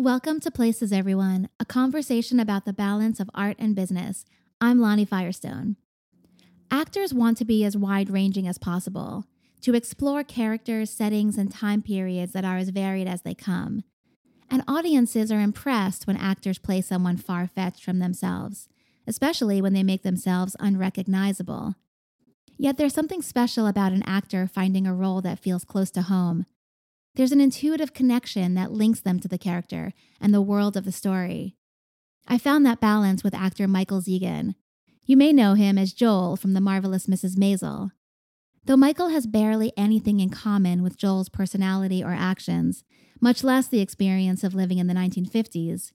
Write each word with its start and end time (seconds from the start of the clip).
Welcome 0.00 0.38
to 0.40 0.52
Places, 0.52 0.92
everyone, 0.92 1.48
a 1.58 1.64
conversation 1.64 2.38
about 2.38 2.64
the 2.64 2.72
balance 2.72 3.18
of 3.18 3.28
art 3.34 3.56
and 3.58 3.74
business. 3.74 4.24
I'm 4.60 4.78
Lonnie 4.78 5.04
Firestone. 5.04 5.74
Actors 6.70 7.12
want 7.12 7.36
to 7.38 7.44
be 7.44 7.64
as 7.64 7.76
wide 7.76 8.08
ranging 8.08 8.46
as 8.46 8.58
possible, 8.58 9.24
to 9.60 9.74
explore 9.74 10.22
characters, 10.22 10.88
settings, 10.88 11.36
and 11.36 11.50
time 11.50 11.82
periods 11.82 12.32
that 12.32 12.44
are 12.44 12.58
as 12.58 12.68
varied 12.68 13.08
as 13.08 13.22
they 13.22 13.34
come. 13.34 13.82
And 14.48 14.62
audiences 14.68 15.32
are 15.32 15.40
impressed 15.40 16.06
when 16.06 16.16
actors 16.16 16.60
play 16.60 16.80
someone 16.80 17.16
far 17.16 17.48
fetched 17.48 17.82
from 17.82 17.98
themselves, 17.98 18.68
especially 19.04 19.60
when 19.60 19.72
they 19.72 19.82
make 19.82 20.04
themselves 20.04 20.54
unrecognizable. 20.60 21.74
Yet 22.56 22.76
there's 22.76 22.94
something 22.94 23.20
special 23.20 23.66
about 23.66 23.90
an 23.90 24.04
actor 24.04 24.46
finding 24.46 24.86
a 24.86 24.94
role 24.94 25.20
that 25.22 25.40
feels 25.40 25.64
close 25.64 25.90
to 25.90 26.02
home 26.02 26.46
there's 27.14 27.32
an 27.32 27.40
intuitive 27.40 27.92
connection 27.92 28.54
that 28.54 28.72
links 28.72 29.00
them 29.00 29.18
to 29.20 29.28
the 29.28 29.38
character 29.38 29.92
and 30.20 30.32
the 30.32 30.42
world 30.42 30.76
of 30.76 30.84
the 30.84 30.92
story. 30.92 31.56
I 32.26 32.38
found 32.38 32.64
that 32.66 32.80
balance 32.80 33.24
with 33.24 33.34
actor 33.34 33.66
Michael 33.66 34.00
Zegan. 34.00 34.54
You 35.04 35.16
may 35.16 35.32
know 35.32 35.54
him 35.54 35.78
as 35.78 35.92
Joel 35.92 36.36
from 36.36 36.52
The 36.52 36.60
Marvelous 36.60 37.06
Mrs. 37.06 37.36
Maisel. 37.36 37.90
Though 38.66 38.76
Michael 38.76 39.08
has 39.08 39.26
barely 39.26 39.72
anything 39.76 40.20
in 40.20 40.28
common 40.28 40.82
with 40.82 40.98
Joel's 40.98 41.30
personality 41.30 42.04
or 42.04 42.12
actions, 42.12 42.84
much 43.18 43.42
less 43.42 43.66
the 43.66 43.80
experience 43.80 44.44
of 44.44 44.54
living 44.54 44.76
in 44.76 44.86
the 44.86 44.94
1950s, 44.94 45.92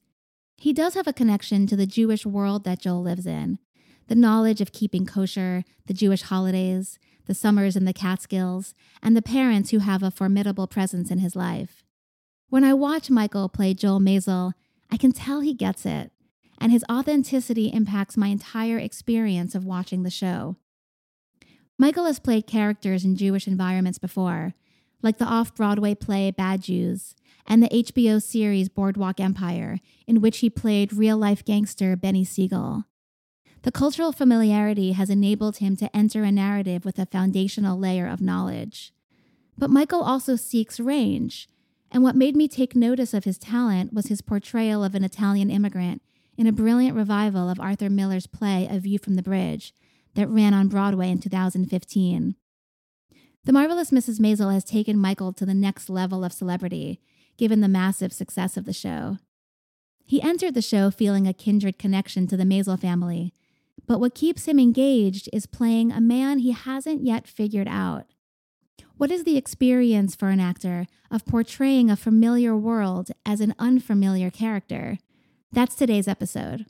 he 0.57 0.73
does 0.73 0.95
have 0.95 1.07
a 1.07 1.13
connection 1.13 1.67
to 1.67 1.75
the 1.75 1.85
Jewish 1.85 2.25
world 2.25 2.63
that 2.63 2.81
Joel 2.81 3.03
lives 3.03 3.27
in 3.27 3.59
the 4.07 4.15
knowledge 4.15 4.59
of 4.59 4.73
keeping 4.73 5.05
kosher, 5.05 5.63
the 5.85 5.93
Jewish 5.93 6.23
holidays, 6.23 6.99
the 7.25 7.33
summers 7.33 7.75
in 7.75 7.85
the 7.85 7.93
Catskills, 7.93 8.73
and 9.01 9.15
the 9.15 9.21
parents 9.21 9.71
who 9.71 9.79
have 9.79 10.03
a 10.03 10.11
formidable 10.11 10.67
presence 10.67 11.09
in 11.11 11.19
his 11.19 11.35
life. 11.35 11.83
When 12.49 12.63
I 12.63 12.73
watch 12.73 13.09
Michael 13.09 13.49
play 13.49 13.73
Joel 13.73 13.99
Maisel, 13.99 14.53
I 14.91 14.97
can 14.97 15.11
tell 15.11 15.39
he 15.39 15.53
gets 15.53 15.85
it, 15.85 16.11
and 16.59 16.71
his 16.71 16.85
authenticity 16.91 17.67
impacts 17.73 18.17
my 18.17 18.27
entire 18.27 18.77
experience 18.77 19.55
of 19.55 19.65
watching 19.65 20.03
the 20.03 20.09
show. 20.09 20.57
Michael 21.77 22.05
has 22.05 22.19
played 22.19 22.45
characters 22.47 23.03
in 23.03 23.15
Jewish 23.15 23.47
environments 23.47 23.97
before, 23.97 24.53
like 25.01 25.17
the 25.17 25.25
off 25.25 25.55
Broadway 25.55 25.95
play 25.95 26.31
Bad 26.31 26.61
Jews 26.61 27.15
and 27.45 27.61
the 27.61 27.69
HBO 27.69 28.21
series 28.21 28.69
Boardwalk 28.69 29.19
Empire, 29.19 29.79
in 30.07 30.21
which 30.21 30.39
he 30.39 30.49
played 30.49 30.93
real 30.93 31.17
life 31.17 31.43
gangster 31.43 31.95
Benny 31.95 32.23
Siegel. 32.23 32.85
The 33.63 33.71
cultural 33.71 34.11
familiarity 34.11 34.91
has 34.91 35.09
enabled 35.09 35.57
him 35.57 35.77
to 35.77 35.95
enter 35.95 36.23
a 36.23 36.31
narrative 36.33 36.83
with 36.83 36.99
a 36.99 37.05
foundational 37.05 37.79
layer 37.79 38.07
of 38.07 38.19
knowledge. 38.19 38.93
But 39.57 39.69
Michael 39.69 40.01
also 40.01 40.35
seeks 40.35 40.81
range, 40.81 41.47
and 41.89 42.03
what 42.03 42.17
made 42.17 42.35
me 42.35 42.49
take 42.49 42.75
notice 42.75 43.13
of 43.13 43.23
his 43.23 43.37
talent 43.37 43.93
was 43.93 44.07
his 44.07 44.21
portrayal 44.21 44.83
of 44.83 44.95
an 44.95 45.05
Italian 45.05 45.49
immigrant 45.49 46.01
in 46.37 46.45
a 46.45 46.51
brilliant 46.51 46.97
revival 46.97 47.49
of 47.49 47.59
Arthur 47.59 47.89
Miller's 47.89 48.27
play 48.27 48.67
A 48.69 48.79
View 48.79 48.99
from 48.99 49.15
the 49.15 49.23
Bridge 49.23 49.73
that 50.15 50.27
ran 50.27 50.53
on 50.53 50.67
Broadway 50.67 51.09
in 51.09 51.19
2015. 51.19 52.35
The 53.45 53.53
Marvelous 53.53 53.91
Mrs. 53.91 54.19
Maisel 54.19 54.53
has 54.53 54.65
taken 54.65 54.97
Michael 54.97 55.31
to 55.33 55.45
the 55.45 55.53
next 55.53 55.89
level 55.89 56.25
of 56.25 56.33
celebrity, 56.33 56.99
given 57.37 57.61
the 57.61 57.69
massive 57.69 58.11
success 58.11 58.57
of 58.57 58.65
the 58.65 58.73
show. 58.73 59.19
He 60.05 60.21
entered 60.21 60.53
the 60.53 60.61
show 60.61 60.91
feeling 60.91 61.27
a 61.27 61.33
kindred 61.33 61.79
connection 61.79 62.27
to 62.27 62.35
the 62.35 62.43
Maisel 62.43 62.77
family 62.77 63.33
but 63.87 63.99
what 63.99 64.15
keeps 64.15 64.47
him 64.47 64.59
engaged 64.59 65.29
is 65.33 65.45
playing 65.45 65.91
a 65.91 66.01
man 66.01 66.39
he 66.39 66.51
hasn't 66.51 67.03
yet 67.03 67.27
figured 67.27 67.67
out. 67.67 68.05
What 68.97 69.11
is 69.11 69.23
the 69.23 69.37
experience 69.37 70.15
for 70.15 70.29
an 70.29 70.39
actor 70.39 70.85
of 71.11 71.25
portraying 71.25 71.89
a 71.89 71.95
familiar 71.95 72.55
world 72.55 73.11
as 73.25 73.41
an 73.41 73.55
unfamiliar 73.59 74.29
character? 74.29 74.99
That's 75.51 75.75
today's 75.75 76.07
episode. 76.07 76.65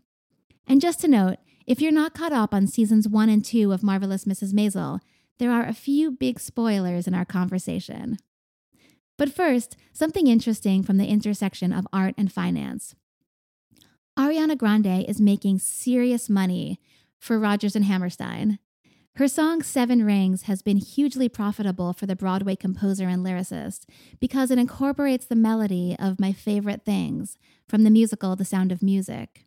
And 0.67 0.81
just 0.81 1.01
to 1.01 1.07
note, 1.07 1.37
if 1.67 1.81
you're 1.81 1.91
not 1.91 2.13
caught 2.13 2.33
up 2.33 2.53
on 2.53 2.67
seasons 2.67 3.07
one 3.07 3.29
and 3.29 3.43
two 3.43 3.71
of 3.71 3.83
Marvelous 3.83 4.25
Mrs. 4.25 4.53
Maisel, 4.53 4.99
there 5.37 5.51
are 5.51 5.65
a 5.65 5.73
few 5.73 6.11
big 6.11 6.39
spoilers 6.39 7.07
in 7.07 7.13
our 7.13 7.25
conversation. 7.25 8.17
But 9.17 9.33
first, 9.33 9.77
something 9.91 10.27
interesting 10.27 10.83
from 10.83 10.97
the 10.97 11.07
intersection 11.07 11.71
of 11.71 11.87
art 11.93 12.15
and 12.17 12.31
finance. 12.31 12.95
Ariana 14.17 14.57
Grande 14.57 15.05
is 15.07 15.21
making 15.21 15.59
serious 15.59 16.29
money 16.29 16.79
for 17.23 17.39
Rodgers 17.39 17.73
and 17.73 17.85
Hammerstein. 17.85 18.59
Her 19.15 19.29
song 19.29 19.63
Seven 19.63 20.03
Rings 20.03 20.43
has 20.43 20.61
been 20.61 20.75
hugely 20.75 21.29
profitable 21.29 21.93
for 21.93 22.05
the 22.05 22.17
Broadway 22.17 22.57
composer 22.57 23.07
and 23.07 23.25
lyricist 23.25 23.85
because 24.19 24.51
it 24.51 24.57
incorporates 24.57 25.25
the 25.25 25.35
melody 25.35 25.95
of 25.97 26.19
My 26.19 26.33
Favorite 26.33 26.83
Things 26.83 27.37
from 27.65 27.85
the 27.85 27.89
musical 27.89 28.35
The 28.35 28.43
Sound 28.43 28.73
of 28.73 28.83
Music. 28.83 29.45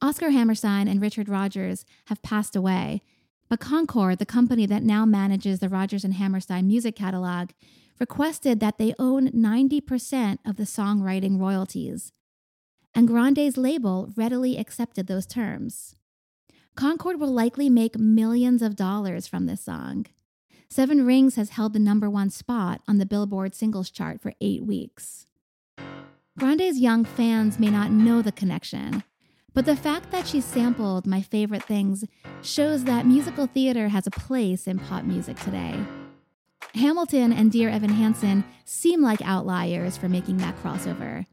Oscar 0.00 0.30
Hammerstein 0.30 0.86
and 0.86 1.00
Richard 1.00 1.28
Rodgers 1.28 1.84
have 2.04 2.22
passed 2.22 2.54
away, 2.54 3.02
but 3.48 3.58
Concord, 3.58 4.18
the 4.18 4.26
company 4.26 4.64
that 4.66 4.84
now 4.84 5.04
manages 5.04 5.58
the 5.58 5.68
Rodgers 5.68 6.04
and 6.04 6.14
Hammerstein 6.14 6.68
music 6.68 6.94
catalog, 6.94 7.50
requested 7.98 8.60
that 8.60 8.78
they 8.78 8.94
own 8.96 9.32
90% 9.32 10.38
of 10.46 10.56
the 10.56 10.62
songwriting 10.62 11.40
royalties. 11.40 12.12
And 12.94 13.08
Grande's 13.08 13.56
label 13.56 14.12
readily 14.16 14.56
accepted 14.56 15.08
those 15.08 15.26
terms. 15.26 15.96
Concord 16.76 17.18
will 17.18 17.32
likely 17.32 17.70
make 17.70 17.98
millions 17.98 18.60
of 18.60 18.76
dollars 18.76 19.26
from 19.26 19.46
this 19.46 19.62
song. 19.62 20.04
Seven 20.68 21.06
Rings 21.06 21.36
has 21.36 21.50
held 21.50 21.72
the 21.72 21.78
number 21.78 22.10
one 22.10 22.28
spot 22.28 22.82
on 22.86 22.98
the 22.98 23.06
Billboard 23.06 23.54
singles 23.54 23.88
chart 23.88 24.20
for 24.20 24.34
eight 24.42 24.62
weeks. 24.62 25.26
Grande's 26.38 26.78
young 26.78 27.06
fans 27.06 27.58
may 27.58 27.70
not 27.70 27.90
know 27.90 28.20
the 28.20 28.30
connection, 28.30 29.02
but 29.54 29.64
the 29.64 29.74
fact 29.74 30.10
that 30.10 30.26
she 30.26 30.38
sampled 30.38 31.06
my 31.06 31.22
favorite 31.22 31.62
things 31.62 32.04
shows 32.42 32.84
that 32.84 33.06
musical 33.06 33.46
theater 33.46 33.88
has 33.88 34.06
a 34.06 34.10
place 34.10 34.66
in 34.66 34.78
pop 34.78 35.04
music 35.04 35.40
today. 35.40 35.82
Hamilton 36.74 37.32
and 37.32 37.50
Dear 37.50 37.70
Evan 37.70 37.88
Hansen 37.88 38.44
seem 38.66 39.00
like 39.00 39.22
outliers 39.22 39.96
for 39.96 40.10
making 40.10 40.36
that 40.38 40.62
crossover, 40.62 41.24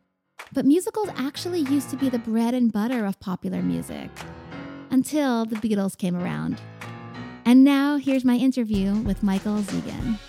but 0.53 0.65
musicals 0.65 1.09
actually 1.17 1.59
used 1.59 1.89
to 1.89 1.97
be 1.97 2.07
the 2.07 2.19
bread 2.19 2.53
and 2.53 2.71
butter 2.71 3.05
of 3.05 3.19
popular 3.19 3.61
music 3.61 4.09
until 4.93 5.43
the 5.43 5.55
Beatles 5.55 5.97
came 5.97 6.15
around. 6.15 6.61
And 7.45 7.63
now, 7.63 7.97
here's 7.97 8.23
my 8.23 8.35
interview 8.35 8.93
with 8.99 9.23
Michael 9.23 9.57
Zegan. 9.63 10.19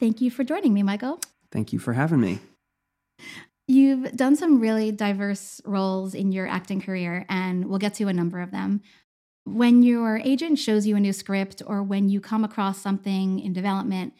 Thank 0.00 0.22
you 0.22 0.30
for 0.30 0.42
joining 0.42 0.72
me, 0.72 0.82
Michael. 0.82 1.20
Thank 1.52 1.74
you 1.74 1.78
for 1.78 1.92
having 1.92 2.20
me. 2.20 2.38
You've 3.66 4.12
done 4.16 4.34
some 4.34 4.60
really 4.60 4.92
diverse 4.92 5.60
roles 5.66 6.14
in 6.14 6.32
your 6.32 6.46
acting 6.46 6.80
career, 6.80 7.26
and 7.28 7.66
we'll 7.66 7.78
get 7.78 7.94
to 7.94 8.08
a 8.08 8.14
number 8.14 8.40
of 8.40 8.50
them 8.50 8.80
when 9.54 9.82
your 9.82 10.18
agent 10.18 10.58
shows 10.58 10.86
you 10.86 10.96
a 10.96 11.00
new 11.00 11.12
script 11.12 11.62
or 11.66 11.82
when 11.82 12.08
you 12.08 12.20
come 12.20 12.44
across 12.44 12.80
something 12.80 13.40
in 13.40 13.52
development, 13.52 14.14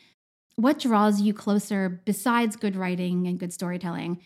what 0.57 0.79
draws 0.79 1.21
you 1.21 1.33
closer 1.33 2.01
besides 2.05 2.57
good 2.57 2.77
writing 2.77 3.27
and 3.27 3.39
good 3.39 3.53
storytelling? 3.53 4.21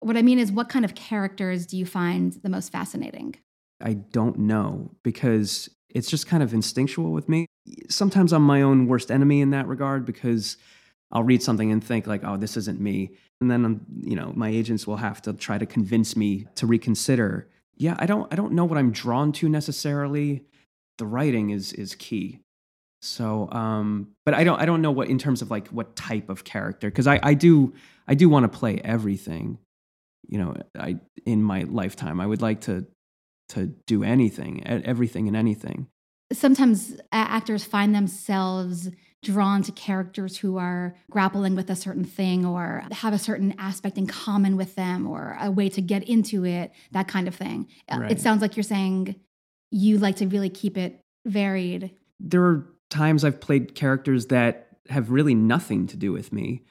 What 0.00 0.16
I 0.16 0.22
mean 0.22 0.38
is, 0.38 0.52
what 0.52 0.68
kind 0.68 0.84
of 0.84 0.94
characters 0.94 1.66
do 1.66 1.76
you 1.76 1.86
find 1.86 2.32
the 2.42 2.48
most 2.48 2.70
fascinating? 2.72 3.36
I 3.82 3.94
don't 3.94 4.38
know 4.38 4.90
because 5.02 5.68
it's 5.90 6.10
just 6.10 6.26
kind 6.26 6.42
of 6.42 6.54
instinctual 6.54 7.12
with 7.12 7.28
me. 7.28 7.46
Sometimes 7.88 8.32
I'm 8.32 8.42
my 8.42 8.62
own 8.62 8.86
worst 8.86 9.10
enemy 9.10 9.40
in 9.40 9.50
that 9.50 9.66
regard 9.66 10.04
because 10.04 10.56
I'll 11.12 11.22
read 11.22 11.42
something 11.42 11.70
and 11.70 11.82
think 11.82 12.06
like, 12.06 12.24
"Oh, 12.24 12.36
this 12.36 12.56
isn't 12.56 12.80
me," 12.80 13.10
and 13.40 13.50
then 13.50 13.64
um, 13.64 13.80
you 14.02 14.16
know 14.16 14.32
my 14.34 14.48
agents 14.48 14.86
will 14.86 14.96
have 14.96 15.22
to 15.22 15.32
try 15.32 15.58
to 15.58 15.66
convince 15.66 16.16
me 16.16 16.46
to 16.56 16.66
reconsider 16.66 17.48
yeah, 17.76 17.96
I 17.98 18.06
don't 18.06 18.32
I 18.32 18.36
don't 18.36 18.52
know 18.52 18.64
what 18.64 18.78
I'm 18.78 18.92
drawn 18.92 19.32
to 19.32 19.48
necessarily. 19.48 20.44
The 20.98 21.06
writing 21.06 21.50
is 21.50 21.72
is 21.72 21.94
key. 21.94 22.40
So, 23.02 23.50
um, 23.50 24.12
but 24.24 24.34
I 24.34 24.44
don't 24.44 24.60
I 24.60 24.64
don't 24.64 24.80
know 24.80 24.90
what 24.90 25.08
in 25.08 25.18
terms 25.18 25.42
of 25.42 25.50
like 25.50 25.68
what 25.68 25.94
type 25.96 26.28
of 26.28 26.44
character 26.44 26.88
because 26.88 27.06
I 27.06 27.20
I 27.22 27.34
do 27.34 27.74
I 28.08 28.14
do 28.14 28.28
want 28.28 28.50
to 28.50 28.58
play 28.58 28.80
everything. 28.82 29.58
You 30.26 30.38
know, 30.38 30.56
I 30.78 31.00
in 31.26 31.42
my 31.42 31.64
lifetime 31.64 32.20
I 32.20 32.26
would 32.26 32.40
like 32.40 32.62
to 32.62 32.86
to 33.50 33.66
do 33.86 34.02
anything, 34.02 34.66
everything 34.66 35.28
and 35.28 35.36
anything. 35.36 35.88
Sometimes 36.32 36.96
actors 37.12 37.64
find 37.64 37.94
themselves 37.94 38.90
drawn 39.24 39.62
to 39.62 39.72
characters 39.72 40.36
who 40.36 40.56
are 40.56 40.94
grappling 41.10 41.56
with 41.56 41.68
a 41.70 41.76
certain 41.76 42.04
thing 42.04 42.46
or 42.46 42.84
have 42.92 43.12
a 43.12 43.18
certain 43.18 43.54
aspect 43.58 43.98
in 43.98 44.06
common 44.06 44.56
with 44.56 44.76
them 44.76 45.06
or 45.06 45.36
a 45.40 45.50
way 45.50 45.68
to 45.70 45.80
get 45.80 46.04
into 46.04 46.44
it, 46.44 46.70
that 46.92 47.08
kind 47.08 47.26
of 47.26 47.34
thing. 47.34 47.66
Uh, 47.88 47.98
right. 48.00 48.12
It 48.12 48.20
sounds 48.20 48.40
like 48.42 48.56
you're 48.56 48.62
saying 48.62 49.16
you 49.70 49.98
like 49.98 50.16
to 50.16 50.26
really 50.26 50.50
keep 50.50 50.76
it 50.76 51.00
varied. 51.26 51.90
There 52.20 52.42
are 52.42 52.66
times 52.90 53.24
I've 53.24 53.40
played 53.40 53.74
characters 53.74 54.26
that 54.26 54.68
have 54.88 55.10
really 55.10 55.34
nothing 55.34 55.86
to 55.88 55.96
do 55.96 56.12
with 56.12 56.32
me 56.32 56.62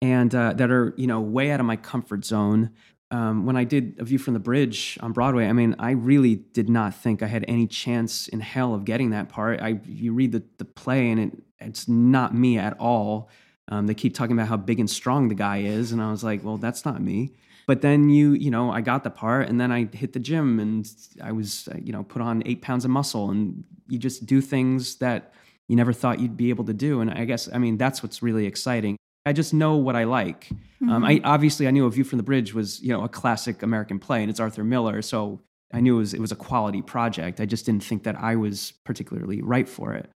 and 0.00 0.34
uh, 0.34 0.52
that 0.54 0.70
are, 0.70 0.94
you 0.96 1.06
know, 1.06 1.20
way 1.20 1.50
out 1.50 1.60
of 1.60 1.66
my 1.66 1.76
comfort 1.76 2.24
zone. 2.24 2.70
Um, 3.12 3.44
when 3.44 3.56
I 3.56 3.64
did 3.64 3.96
A 3.98 4.04
View 4.04 4.18
from 4.18 4.32
the 4.32 4.40
Bridge 4.40 4.98
on 5.02 5.12
Broadway, 5.12 5.46
I 5.46 5.52
mean, 5.52 5.76
I 5.78 5.90
really 5.90 6.36
did 6.36 6.70
not 6.70 6.94
think 6.94 7.22
I 7.22 7.26
had 7.26 7.44
any 7.46 7.66
chance 7.66 8.26
in 8.26 8.40
hell 8.40 8.74
of 8.74 8.86
getting 8.86 9.10
that 9.10 9.28
part. 9.28 9.60
I 9.60 9.80
you 9.86 10.14
read 10.14 10.32
the 10.32 10.42
the 10.56 10.64
play 10.64 11.10
and 11.10 11.20
it 11.20 11.32
it's 11.60 11.86
not 11.86 12.34
me 12.34 12.58
at 12.58 12.74
all. 12.80 13.28
Um, 13.68 13.86
they 13.86 13.94
keep 13.94 14.14
talking 14.14 14.32
about 14.36 14.48
how 14.48 14.56
big 14.56 14.80
and 14.80 14.90
strong 14.90 15.28
the 15.28 15.34
guy 15.34 15.58
is, 15.58 15.92
and 15.92 16.02
I 16.02 16.10
was 16.10 16.24
like, 16.24 16.42
well, 16.42 16.56
that's 16.56 16.84
not 16.84 17.00
me. 17.02 17.34
But 17.66 17.82
then 17.82 18.08
you, 18.08 18.32
you 18.32 18.50
know, 18.50 18.72
I 18.72 18.80
got 18.80 19.04
the 19.04 19.10
part, 19.10 19.48
and 19.48 19.60
then 19.60 19.70
I 19.70 19.84
hit 19.92 20.14
the 20.14 20.18
gym, 20.18 20.58
and 20.58 20.90
I 21.22 21.32
was, 21.32 21.68
uh, 21.70 21.76
you 21.80 21.92
know, 21.92 22.02
put 22.02 22.22
on 22.22 22.42
eight 22.46 22.62
pounds 22.62 22.84
of 22.84 22.90
muscle, 22.90 23.30
and 23.30 23.62
you 23.88 23.98
just 23.98 24.26
do 24.26 24.40
things 24.40 24.96
that 24.96 25.32
you 25.68 25.76
never 25.76 25.92
thought 25.92 26.18
you'd 26.18 26.36
be 26.36 26.48
able 26.50 26.64
to 26.64 26.74
do. 26.74 27.00
And 27.00 27.10
I 27.10 27.24
guess, 27.24 27.48
I 27.52 27.58
mean, 27.58 27.76
that's 27.76 28.02
what's 28.02 28.22
really 28.22 28.46
exciting. 28.46 28.96
I 29.24 29.32
just 29.32 29.54
know 29.54 29.76
what 29.76 29.96
I 29.96 30.04
like. 30.04 30.48
Mm-hmm. 30.48 30.90
Um, 30.90 31.04
I 31.04 31.20
obviously 31.24 31.68
I 31.68 31.70
knew 31.70 31.86
A 31.86 31.90
View 31.90 32.04
from 32.04 32.16
the 32.16 32.24
Bridge 32.24 32.54
was, 32.54 32.80
you 32.82 32.88
know, 32.88 33.04
a 33.04 33.08
classic 33.08 33.62
American 33.62 33.98
play, 33.98 34.22
and 34.22 34.30
it's 34.30 34.40
Arthur 34.40 34.64
Miller, 34.64 35.02
so 35.02 35.40
I 35.72 35.80
knew 35.80 35.96
it 35.96 36.00
was 36.00 36.14
it 36.14 36.20
was 36.20 36.32
a 36.32 36.36
quality 36.36 36.82
project. 36.82 37.40
I 37.40 37.46
just 37.46 37.66
didn't 37.66 37.84
think 37.84 38.02
that 38.04 38.16
I 38.18 38.36
was 38.36 38.72
particularly 38.84 39.42
right 39.42 39.68
for 39.68 39.94
it. 39.94 40.10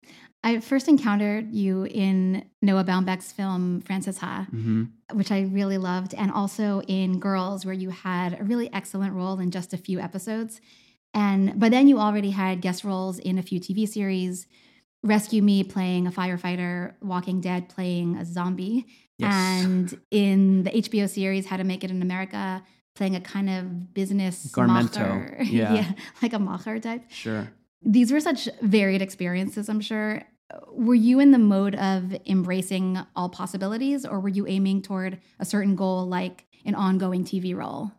I 0.43 0.61
first 0.61 0.89
encountered 0.89 1.55
you 1.55 1.85
in 1.85 2.45
Noah 2.61 2.85
Baumbach's 2.85 3.33
film 3.33 3.81
Frances 3.81 4.19
Ha, 4.19 4.47
mm-hmm. 4.53 4.85
which 5.15 5.33
I 5.33 5.43
really 5.43 5.79
loved, 5.79 6.13
and 6.15 6.31
also 6.31 6.83
in 6.83 7.19
Girls, 7.19 7.65
where 7.65 7.75
you 7.75 7.91
had 7.91 8.39
a 8.39 8.45
really 8.45 8.71
excellent 8.73 9.15
role 9.15 9.39
in 9.39 9.51
just 9.51 9.73
a 9.73 9.79
few 9.79 10.01
episodes. 10.01 10.61
And 11.15 11.59
but 11.59 11.71
then 11.71 11.89
you 11.89 11.99
already 11.99 12.31
had 12.31 12.61
guest 12.61 12.85
roles 12.85 13.19
in 13.19 13.39
a 13.39 13.43
few 13.43 13.61
TV 13.61 13.89
series, 13.89 14.47
Rescue 15.05 15.43
Me 15.43 15.63
playing 15.63 16.07
a 16.07 16.11
firefighter, 16.11 16.95
Walking 17.03 17.41
Dead 17.41 17.69
playing 17.69 18.17
a 18.17 18.25
zombie, 18.25 18.87
yes. 19.19 19.33
and 19.33 20.01
in 20.11 20.65
the 20.65 20.71
HBO 20.71 21.09
series 21.09 21.47
How 21.47 21.59
to 21.59 21.65
Make 21.65 21.85
It 21.85 21.91
in 21.91 22.03
America, 22.03 22.63
playing 22.97 23.15
a 23.15 23.21
kind 23.21 23.51
of 23.51 23.93
business 23.95 24.51
Garmento, 24.51 25.45
yeah. 25.51 25.75
yeah, 25.75 25.93
like 26.23 26.33
a 26.33 26.39
macher 26.39 26.81
type. 26.81 27.11
Sure. 27.11 27.49
These 27.83 28.11
were 28.11 28.21
such 28.21 28.49
varied 28.63 29.03
experiences, 29.03 29.69
I'm 29.69 29.81
sure 29.81 30.23
were 30.71 30.95
you 30.95 31.21
in 31.21 31.31
the 31.31 31.39
mode 31.39 31.75
of 31.75 32.15
embracing 32.27 32.99
all 33.17 33.29
possibilities 33.29 34.05
or 34.05 34.21
were 34.21 34.29
you 34.29 34.47
aiming 34.47 34.83
toward 34.83 35.19
a 35.39 35.45
certain 35.45 35.77
goal 35.77 36.07
like 36.07 36.47
an 36.65 36.75
ongoing 36.75 37.25
TV 37.25 37.55
role? 37.55 37.93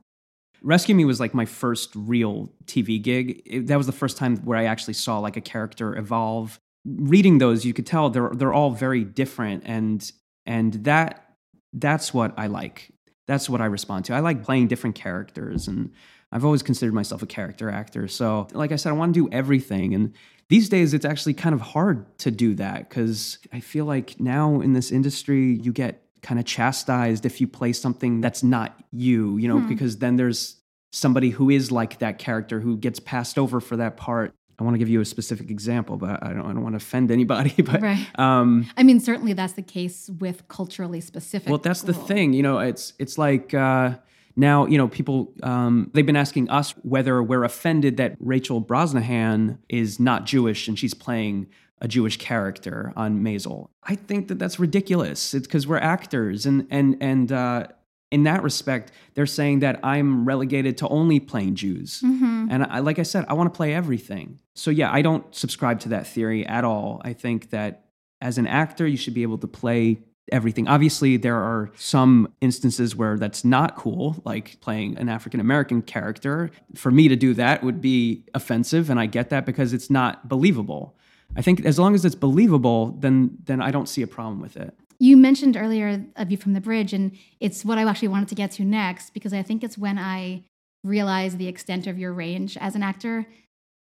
Rescue 0.62 0.96
Me 0.96 1.06
was 1.06 1.20
like 1.20 1.34
my 1.34 1.46
first 1.46 1.92
real 1.96 2.52
TV 2.66 3.02
gig. 3.02 3.42
It, 3.46 3.68
that 3.68 3.78
was 3.78 3.86
the 3.86 3.92
first 3.92 4.18
time 4.18 4.38
where 4.38 4.58
I 4.58 4.66
actually 4.66 4.96
saw 4.96 5.20
like 5.20 5.38
a 5.38 5.42
character 5.42 5.96
evolve. 5.96 6.60
Reading 6.86 7.40
those, 7.40 7.66
you 7.66 7.74
could 7.74 7.86
tell 7.86 8.10
they're 8.10 8.32
they're 8.34 8.54
all 8.54 8.72
very 8.72 9.04
different 9.04 9.64
and 9.66 10.12
and 10.46 10.74
that 10.86 11.36
that's 11.74 12.14
what 12.14 12.34
I 12.38 12.48
like. 12.48 12.92
That's 13.28 13.50
what 13.50 13.60
I 13.60 13.66
respond 13.66 14.06
to. 14.06 14.14
I 14.14 14.20
like 14.20 14.44
playing 14.44 14.68
different 14.68 14.96
characters 14.96 15.68
and 15.68 15.92
I've 16.32 16.46
always 16.46 16.64
considered 16.64 16.94
myself 16.94 17.24
a 17.24 17.26
character 17.26 17.70
actor. 17.70 18.08
So, 18.08 18.48
like 18.54 18.72
I 18.72 18.76
said, 18.76 18.90
I 18.90 18.94
want 18.94 19.14
to 19.14 19.28
do 19.28 19.34
everything 19.34 19.94
and 19.94 20.14
these 20.48 20.70
days 20.70 20.94
it's 20.94 21.06
actually 21.06 21.34
kind 21.34 21.56
of 21.56 21.62
hard 21.62 22.18
to 22.20 22.30
do 22.30 22.54
that 22.56 22.88
because 22.88 23.40
I 23.52 23.60
feel 23.60 23.86
like 23.86 24.20
now 24.20 24.62
in 24.62 24.74
this 24.74 24.92
industry 24.92 25.60
you 25.62 25.74
get 25.74 26.04
kind 26.22 26.40
of 26.40 26.46
chastised 26.46 27.26
if 27.26 27.42
you 27.42 27.48
play 27.48 27.74
something 27.74 28.22
that's 28.22 28.44
not 28.44 28.78
you, 28.92 29.38
you 29.38 29.48
know, 29.48 29.60
hmm. 29.60 29.68
because 29.68 29.98
then 29.98 30.16
there's 30.16 30.58
somebody 30.92 31.30
who 31.30 31.50
is 31.50 31.72
like 31.72 32.00
that 32.00 32.20
character 32.20 32.60
who 32.60 32.78
gets 32.78 33.00
passed 33.00 33.38
over 33.38 33.60
for 33.60 33.78
that 33.78 33.98
part. 33.98 34.34
I 34.58 34.64
want 34.64 34.76
to 34.76 34.80
give 34.80 34.90
you 34.90 35.02
a 35.02 35.06
specific 35.06 35.52
example, 35.52 35.98
but 35.98 36.24
I 36.24 36.30
don't, 36.30 36.46
I 36.46 36.54
don't 36.54 36.64
want 36.64 36.74
to 36.74 36.78
offend 36.78 37.12
anybody. 37.12 37.54
But 37.66 37.82
right. 37.82 38.08
um, 38.20 38.70
I 38.78 38.84
mean, 38.84 39.00
certainly 39.00 39.34
that's 39.34 39.54
the 39.54 39.62
case 39.62 40.10
with 40.20 40.48
culturally 40.48 41.02
specific. 41.02 41.50
Well, 41.50 41.58
that's 41.58 41.82
the 41.82 41.94
thing. 41.94 42.34
You 42.34 42.44
know, 42.44 42.60
it's 42.60 42.94
it's 43.00 43.18
like 43.18 43.54
uh, 43.54 43.96
now, 44.36 44.66
you 44.66 44.78
know, 44.78 44.88
people, 44.88 45.34
um, 45.44 45.90
they've 45.94 46.06
been 46.06 46.16
asking 46.16 46.50
us 46.50 46.72
whether 46.84 47.24
we're 47.24 47.44
offended 47.44 47.98
that 47.98 48.16
Rachel 48.20 48.62
Brosnahan 48.62 49.58
is 49.70 50.00
not 50.00 50.26
Jewish 50.26 50.68
and 50.68 50.78
she's 50.78 50.94
playing 50.94 51.48
a 51.82 51.88
Jewish 51.88 52.18
character 52.18 52.92
on 52.96 53.22
Maisel. 53.22 53.70
I 53.84 53.96
think 53.96 54.28
that 54.28 54.40
that's 54.40 54.60
ridiculous. 54.60 55.34
It's 55.34 55.48
because 55.48 55.68
we're 55.68 55.78
actors. 55.78 56.46
And, 56.46 56.68
and, 56.70 56.98
and, 57.00 57.32
uh, 57.32 57.68
in 58.16 58.24
that 58.24 58.44
respect, 58.44 58.94
they're 59.14 59.26
saying 59.26 59.60
that 59.60 59.78
I'm 59.84 60.24
relegated 60.24 60.78
to 60.78 60.88
only 60.88 61.20
playing 61.20 61.56
Jews. 61.56 62.02
Mm-hmm. 62.02 62.48
And 62.50 62.64
I, 62.64 62.80
like 62.80 62.98
I 62.98 63.04
said, 63.04 63.26
I 63.28 63.34
want 63.34 63.54
to 63.54 63.58
play 63.58 63.74
everything. 63.74 64.40
So 64.54 64.72
yeah, 64.72 64.90
I 64.90 65.02
don't 65.02 65.26
subscribe 65.36 65.82
to 65.82 65.90
that 65.90 66.08
theory 66.08 66.46
at 66.48 66.64
all. 66.64 67.02
I 67.04 67.12
think 67.12 67.50
that 67.50 67.88
as 68.22 68.38
an 68.38 68.48
actor, 68.48 68.88
you 68.88 68.96
should 68.96 69.14
be 69.14 69.22
able 69.22 69.38
to 69.40 69.48
play 69.48 70.00
everything. 70.32 70.66
Obviously, 70.70 71.18
there 71.18 71.36
are 71.36 71.72
some 71.76 72.34
instances 72.40 72.96
where 72.96 73.18
that's 73.18 73.44
not 73.44 73.76
cool, 73.76 74.22
like 74.24 74.62
playing 74.62 74.98
an 74.98 75.10
African 75.10 75.42
American 75.42 75.82
character. 75.82 76.52
For 76.74 76.90
me 76.90 77.10
to 77.10 77.18
do 77.18 77.34
that 77.34 77.64
would 77.66 77.82
be 77.82 78.24
offensive, 78.34 78.90
and 78.90 78.98
I 78.98 79.08
get 79.08 79.30
that 79.32 79.46
because 79.46 79.74
it's 79.74 79.90
not 79.90 80.30
believable. 80.30 80.96
I 81.36 81.42
think 81.42 81.66
as 81.66 81.78
long 81.78 81.96
as 81.96 82.06
it's 82.06 82.16
believable, 82.16 82.96
then 82.98 83.40
then 83.44 83.62
I 83.62 83.72
don't 83.72 83.90
see 83.90 84.02
a 84.02 84.08
problem 84.08 84.40
with 84.40 84.56
it. 84.56 84.74
You 85.00 85.18
mentioned 85.18 85.58
earlier 85.58 86.06
A 86.16 86.26
View 86.26 86.38
from 86.38 86.54
the 86.54 86.62
Bridge, 86.62 86.94
and 86.94 87.18
it's 87.40 87.66
what 87.66 87.78
I 87.78 87.88
actually 87.88 88.08
wanted 88.10 88.30
to 88.30 88.36
get 88.36 88.52
to 88.52 88.64
next 88.64 89.14
because 89.14 89.34
I 89.34 89.42
think 89.42 89.64
it's 89.64 89.78
when 89.78 89.98
I 89.98 90.44
realized 90.84 91.38
the 91.38 91.48
extent 91.48 91.88
of 91.88 91.98
your 91.98 92.14
range 92.14 92.58
as 92.58 92.76
an 92.76 92.84
actor. 92.84 93.26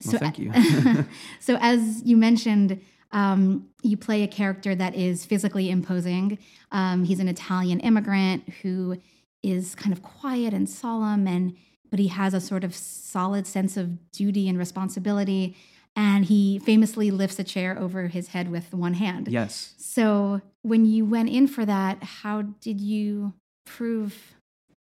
So, 0.00 0.12
well, 0.12 0.20
thank 0.20 0.38
you. 0.38 0.52
so, 1.40 1.56
as 1.60 2.02
you 2.02 2.16
mentioned, 2.16 2.80
um, 3.12 3.68
you 3.82 3.96
play 3.96 4.22
a 4.22 4.28
character 4.28 4.74
that 4.74 4.94
is 4.94 5.24
physically 5.24 5.70
imposing. 5.70 6.38
Um, 6.72 7.04
he's 7.04 7.20
an 7.20 7.28
Italian 7.28 7.80
immigrant 7.80 8.48
who 8.62 9.00
is 9.42 9.74
kind 9.74 9.92
of 9.92 10.02
quiet 10.02 10.52
and 10.52 10.68
solemn, 10.68 11.28
and 11.28 11.56
but 11.90 12.00
he 12.00 12.08
has 12.08 12.34
a 12.34 12.40
sort 12.40 12.64
of 12.64 12.74
solid 12.74 13.46
sense 13.46 13.76
of 13.76 14.10
duty 14.10 14.48
and 14.48 14.58
responsibility. 14.58 15.56
And 15.96 16.24
he 16.24 16.58
famously 16.58 17.10
lifts 17.10 17.38
a 17.38 17.44
chair 17.44 17.78
over 17.78 18.08
his 18.08 18.28
head 18.28 18.50
with 18.50 18.74
one 18.74 18.94
hand. 18.94 19.28
Yes. 19.28 19.74
So 19.78 20.40
when 20.62 20.84
you 20.86 21.04
went 21.04 21.28
in 21.28 21.46
for 21.46 21.64
that, 21.64 22.02
how 22.02 22.42
did 22.42 22.80
you 22.80 23.34
prove? 23.64 24.34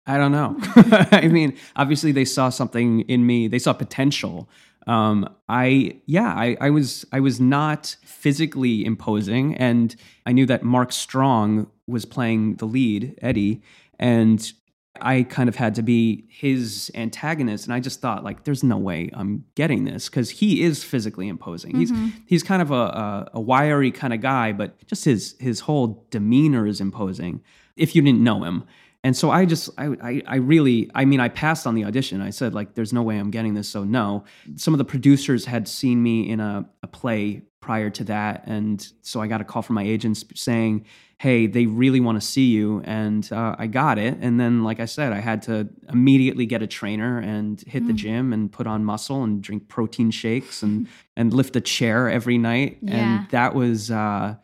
I 0.06 0.18
don't 0.18 0.32
know. 0.32 0.56
I 1.12 1.28
mean, 1.28 1.56
obviously 1.76 2.10
they 2.10 2.24
saw 2.24 2.48
something 2.48 3.00
in 3.02 3.24
me. 3.24 3.46
They 3.46 3.60
saw 3.60 3.72
potential 3.72 4.48
um, 4.86 5.28
I 5.48 6.00
yeah, 6.06 6.32
I, 6.32 6.56
I 6.60 6.70
was 6.70 7.04
I 7.12 7.20
was 7.20 7.40
not 7.40 7.96
physically 8.04 8.84
imposing, 8.84 9.56
and 9.56 9.94
I 10.24 10.32
knew 10.32 10.46
that 10.46 10.62
Mark 10.62 10.92
Strong 10.92 11.68
was 11.86 12.04
playing 12.04 12.56
the 12.56 12.66
lead, 12.66 13.18
Eddie, 13.20 13.62
and 13.98 14.52
I 15.00 15.22
kind 15.24 15.48
of 15.48 15.56
had 15.56 15.74
to 15.76 15.82
be 15.82 16.24
his 16.28 16.90
antagonist, 16.94 17.64
and 17.64 17.74
I 17.74 17.80
just 17.80 18.00
thought 18.00 18.24
like, 18.24 18.44
there's 18.44 18.62
no 18.62 18.76
way 18.76 19.10
I'm 19.12 19.44
getting 19.54 19.84
this 19.84 20.08
because 20.08 20.30
he 20.30 20.62
is 20.62 20.84
physically 20.84 21.28
imposing. 21.28 21.72
Mm-hmm. 21.72 22.04
He's 22.06 22.12
he's 22.26 22.42
kind 22.42 22.62
of 22.62 22.70
a, 22.70 22.74
a, 22.74 23.30
a 23.34 23.40
wiry 23.40 23.90
kind 23.90 24.12
of 24.12 24.20
guy, 24.20 24.52
but 24.52 24.86
just 24.86 25.04
his 25.04 25.36
his 25.38 25.60
whole 25.60 26.06
demeanor 26.10 26.66
is 26.66 26.80
imposing. 26.80 27.42
If 27.76 27.94
you 27.94 28.02
didn't 28.02 28.24
know 28.24 28.42
him, 28.44 28.64
and 29.06 29.16
so 29.16 29.30
I 29.30 29.44
just, 29.44 29.70
I, 29.78 29.86
I, 30.02 30.22
I, 30.26 30.36
really, 30.38 30.90
I 30.92 31.04
mean, 31.04 31.20
I 31.20 31.28
passed 31.28 31.64
on 31.64 31.76
the 31.76 31.84
audition. 31.84 32.20
I 32.20 32.30
said, 32.30 32.54
like, 32.54 32.74
there's 32.74 32.92
no 32.92 33.02
way 33.02 33.18
I'm 33.18 33.30
getting 33.30 33.54
this. 33.54 33.68
So, 33.68 33.84
no. 33.84 34.24
Some 34.56 34.74
of 34.74 34.78
the 34.78 34.84
producers 34.84 35.44
had 35.44 35.68
seen 35.68 36.02
me 36.02 36.28
in 36.28 36.40
a, 36.40 36.68
a 36.82 36.88
play 36.88 37.42
prior 37.60 37.88
to 37.88 38.02
that. 38.02 38.42
And 38.46 38.84
so 39.02 39.20
I 39.20 39.28
got 39.28 39.40
a 39.40 39.44
call 39.44 39.62
from 39.62 39.76
my 39.76 39.84
agents 39.84 40.24
saying, 40.34 40.86
hey, 41.20 41.46
they 41.46 41.66
really 41.66 42.00
want 42.00 42.20
to 42.20 42.26
see 42.26 42.46
you. 42.46 42.82
And 42.84 43.32
uh, 43.32 43.54
I 43.56 43.68
got 43.68 43.96
it. 44.00 44.18
And 44.20 44.40
then, 44.40 44.64
like 44.64 44.80
I 44.80 44.86
said, 44.86 45.12
I 45.12 45.20
had 45.20 45.40
to 45.42 45.68
immediately 45.88 46.44
get 46.44 46.62
a 46.62 46.66
trainer 46.66 47.20
and 47.20 47.60
hit 47.60 47.84
mm. 47.84 47.86
the 47.86 47.92
gym 47.92 48.32
and 48.32 48.50
put 48.50 48.66
on 48.66 48.84
muscle 48.84 49.22
and 49.22 49.40
drink 49.40 49.68
protein 49.68 50.10
shakes 50.10 50.64
and, 50.64 50.88
and 51.16 51.32
lift 51.32 51.54
a 51.54 51.60
chair 51.60 52.10
every 52.10 52.38
night. 52.38 52.78
Yeah. 52.82 52.96
And 52.96 53.30
that 53.30 53.54
was, 53.54 53.88
uh, 53.88 54.34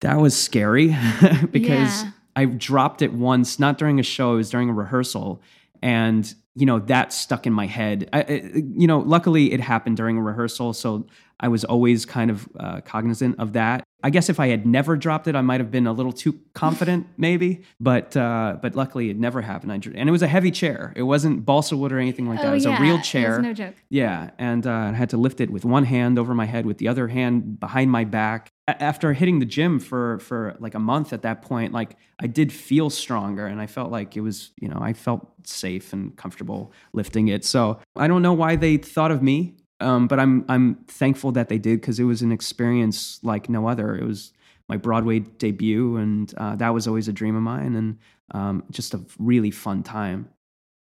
that 0.00 0.20
was 0.20 0.40
scary 0.40 0.94
because. 1.50 2.04
Yeah 2.04 2.12
I 2.34 2.46
dropped 2.46 3.02
it 3.02 3.12
once, 3.12 3.58
not 3.58 3.78
during 3.78 4.00
a 4.00 4.02
show, 4.02 4.34
it 4.34 4.36
was 4.36 4.50
during 4.50 4.68
a 4.68 4.72
rehearsal. 4.72 5.42
And, 5.82 6.32
you 6.54 6.66
know, 6.66 6.78
that 6.80 7.12
stuck 7.12 7.46
in 7.46 7.52
my 7.52 7.66
head. 7.66 8.08
I, 8.12 8.22
you 8.54 8.86
know, 8.86 9.00
luckily 9.00 9.52
it 9.52 9.60
happened 9.60 9.96
during 9.96 10.16
a 10.16 10.22
rehearsal. 10.22 10.72
So 10.72 11.06
I 11.42 11.48
was 11.48 11.64
always 11.64 12.06
kind 12.06 12.30
of 12.30 12.48
uh, 12.58 12.80
cognizant 12.82 13.38
of 13.40 13.52
that. 13.54 13.84
I 14.04 14.10
guess 14.10 14.28
if 14.28 14.40
I 14.40 14.48
had 14.48 14.66
never 14.66 14.96
dropped 14.96 15.28
it, 15.28 15.36
I 15.36 15.42
might 15.42 15.60
have 15.60 15.70
been 15.70 15.86
a 15.86 15.92
little 15.92 16.12
too 16.12 16.40
confident, 16.54 17.06
maybe. 17.16 17.62
But 17.80 18.16
uh, 18.16 18.58
but 18.62 18.74
luckily, 18.74 19.10
it 19.10 19.18
never 19.18 19.42
happened. 19.42 19.72
I, 19.72 19.74
and 19.76 20.08
it 20.08 20.12
was 20.12 20.22
a 20.22 20.28
heavy 20.28 20.50
chair. 20.50 20.92
It 20.96 21.02
wasn't 21.02 21.44
balsa 21.44 21.76
wood 21.76 21.92
or 21.92 21.98
anything 21.98 22.28
like 22.28 22.40
that. 22.40 22.46
Oh, 22.46 22.50
it 22.50 22.54
was 22.54 22.64
yeah. 22.64 22.78
a 22.78 22.80
real 22.80 23.00
chair. 23.00 23.40
no 23.40 23.52
joke. 23.52 23.74
Yeah, 23.90 24.30
and 24.38 24.66
uh, 24.66 24.70
I 24.70 24.92
had 24.92 25.10
to 25.10 25.16
lift 25.16 25.40
it 25.40 25.50
with 25.50 25.64
one 25.64 25.84
hand 25.84 26.18
over 26.18 26.34
my 26.34 26.46
head, 26.46 26.64
with 26.64 26.78
the 26.78 26.88
other 26.88 27.08
hand 27.08 27.60
behind 27.60 27.90
my 27.90 28.04
back. 28.04 28.48
A- 28.68 28.80
after 28.82 29.12
hitting 29.12 29.38
the 29.40 29.46
gym 29.46 29.78
for 29.78 30.18
for 30.20 30.56
like 30.60 30.74
a 30.74 30.80
month 30.80 31.12
at 31.12 31.22
that 31.22 31.42
point, 31.42 31.72
like 31.72 31.96
I 32.20 32.26
did 32.28 32.52
feel 32.52 32.90
stronger, 32.90 33.46
and 33.46 33.60
I 33.60 33.66
felt 33.66 33.90
like 33.90 34.16
it 34.16 34.20
was 34.20 34.52
you 34.60 34.68
know 34.68 34.78
I 34.80 34.92
felt 34.92 35.28
safe 35.44 35.92
and 35.92 36.16
comfortable 36.16 36.72
lifting 36.92 37.28
it. 37.28 37.44
So 37.44 37.80
I 37.96 38.06
don't 38.06 38.22
know 38.22 38.32
why 38.32 38.56
they 38.56 38.76
thought 38.76 39.10
of 39.10 39.22
me 39.22 39.56
um, 39.82 40.06
but 40.06 40.18
I'm 40.18 40.44
I'm 40.48 40.76
thankful 40.86 41.32
that 41.32 41.48
they 41.48 41.58
did 41.58 41.80
because 41.80 41.98
it 41.98 42.04
was 42.04 42.22
an 42.22 42.32
experience 42.32 43.20
like 43.22 43.48
no 43.48 43.68
other. 43.68 43.94
It 43.96 44.04
was 44.04 44.32
my 44.68 44.76
Broadway 44.76 45.20
debut, 45.20 45.96
and 45.96 46.32
uh, 46.36 46.56
that 46.56 46.70
was 46.72 46.86
always 46.86 47.08
a 47.08 47.12
dream 47.12 47.36
of 47.36 47.42
mine, 47.42 47.74
and 47.74 47.98
um, 48.32 48.64
just 48.70 48.94
a 48.94 49.00
really 49.18 49.50
fun 49.50 49.82
time. 49.82 50.28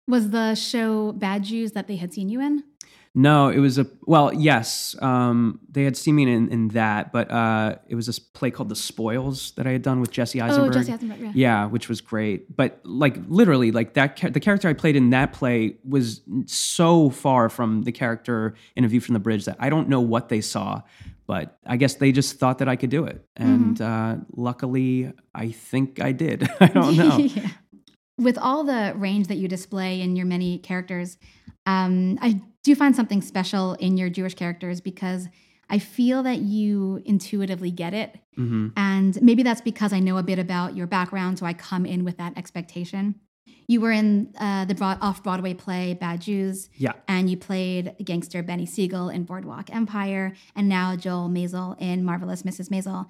Was 0.09 0.31
the 0.31 0.55
show 0.55 1.13
Bad 1.13 1.45
Jews 1.45 1.73
that 1.73 1.89
they 1.89 1.97
had 1.97 2.13
seen 2.13 2.29
you 2.29 2.41
in? 2.41 2.65
No, 3.17 3.49
it 3.49 3.59
was 3.61 3.79
a 3.79 3.87
well, 4.07 4.35
yes. 4.35 4.97
Um, 5.01 5.61
they 5.71 5.85
had 5.85 5.97
seen 5.97 6.17
me 6.17 6.25
in, 6.25 6.49
in 6.49 6.69
that, 6.69 7.13
but 7.13 7.31
uh, 7.31 7.77
it 7.87 7.95
was 7.95 8.07
this 8.07 8.19
play 8.19 8.51
called 8.51 8.69
The 8.69 8.77
Spoils 8.77 9.53
that 9.53 9.69
I 9.69 9.71
had 9.71 9.83
done 9.83 10.01
with 10.01 10.11
Jesse 10.11 10.41
Eisenberg. 10.41 10.71
Oh, 10.71 10.73
Jesse 10.73 10.93
Eisenberg, 10.93 11.21
yeah. 11.21 11.33
Yeah, 11.33 11.67
which 11.67 11.89
was 11.89 12.01
great. 12.01 12.57
But 12.57 12.81
like 12.83 13.17
literally, 13.29 13.71
like 13.71 13.95
that 13.95 14.17
the 14.33 14.41
character 14.41 14.69
I 14.69 14.73
played 14.73 14.97
in 14.97 15.11
that 15.11 15.33
play 15.33 15.77
was 15.89 16.23
so 16.47 17.11
far 17.11 17.49
from 17.49 17.83
the 17.83 17.93
character 17.93 18.55
in 18.75 18.85
A 18.85 18.89
View 18.89 19.01
from 19.01 19.13
the 19.13 19.21
Bridge 19.21 19.45
that 19.45 19.59
I 19.61 19.71
don't 19.71 19.89
know 19.89 20.01
what 20.01 20.29
they 20.29 20.41
saw. 20.41 20.83
But 21.27 21.57
I 21.65 21.77
guess 21.77 21.95
they 21.95 22.11
just 22.11 22.41
thought 22.41 22.59
that 22.59 22.69
I 22.69 22.75
could 22.75 22.91
do 22.91 23.05
it, 23.05 23.25
and 23.37 23.81
uh, 23.81 24.17
luckily, 24.37 25.13
I 25.35 25.53
think 25.53 26.01
I 26.01 26.11
did. 26.13 26.51
I 26.61 26.67
don't 26.67 26.97
know. 26.97 27.17
yeah. 27.19 27.49
With 28.19 28.39
all 28.39 28.65
the 28.65 28.93
range 28.97 29.29
that 29.29 29.37
you 29.37 29.49
display 29.49 30.01
in 30.01 30.17
your 30.17 30.27
many 30.27 30.59
characters, 30.59 31.17
um, 31.65 32.19
I 32.21 32.43
do 32.65 32.71
you 32.71 32.75
find 32.75 32.97
something 32.97 33.23
special 33.23 33.75
in 33.75 33.97
your 33.97 34.09
Jewish 34.11 34.35
characters 34.35 34.81
because 34.81 35.29
I 35.71 35.79
feel 35.79 36.23
that 36.25 36.41
you 36.41 37.01
intuitively 37.07 37.71
get 37.71 37.95
it. 37.95 38.19
hmm 38.37 38.69
And 38.77 39.21
maybe 39.23 39.43
that's 39.43 39.61
because 39.63 39.93
I 39.93 40.01
know 40.01 40.19
a 40.19 40.23
bit 40.23 40.39
about 40.39 40.77
your 40.77 40.87
background, 40.87 41.39
so 41.39 41.47
I 41.47 41.55
come 41.55 41.87
in 41.87 42.05
with 42.05 42.19
that 42.19 42.37
expectation. 42.37 43.15
You 43.67 43.81
were 43.81 43.91
in 43.93 44.35
uh, 44.39 44.67
the 44.67 44.75
broad, 44.75 44.99
off 45.01 45.23
Broadway 45.23 45.55
play 45.55 45.95
Bad 45.95 46.21
Jews, 46.21 46.69
Yeah. 46.77 46.93
and 47.09 47.31
you 47.31 47.39
played 47.39 47.95
gangster 48.05 48.43
Benny 48.43 48.67
Siegel 48.67 49.09
in 49.09 49.25
Boardwalk 49.25 49.75
Empire, 49.75 50.35
and 50.55 50.69
now 50.69 50.97
Joel 50.97 51.31
Maisel 51.31 51.81
in 51.81 52.05
Marvelous 52.05 52.43
Mrs. 52.43 52.69
Maisel. 52.69 53.07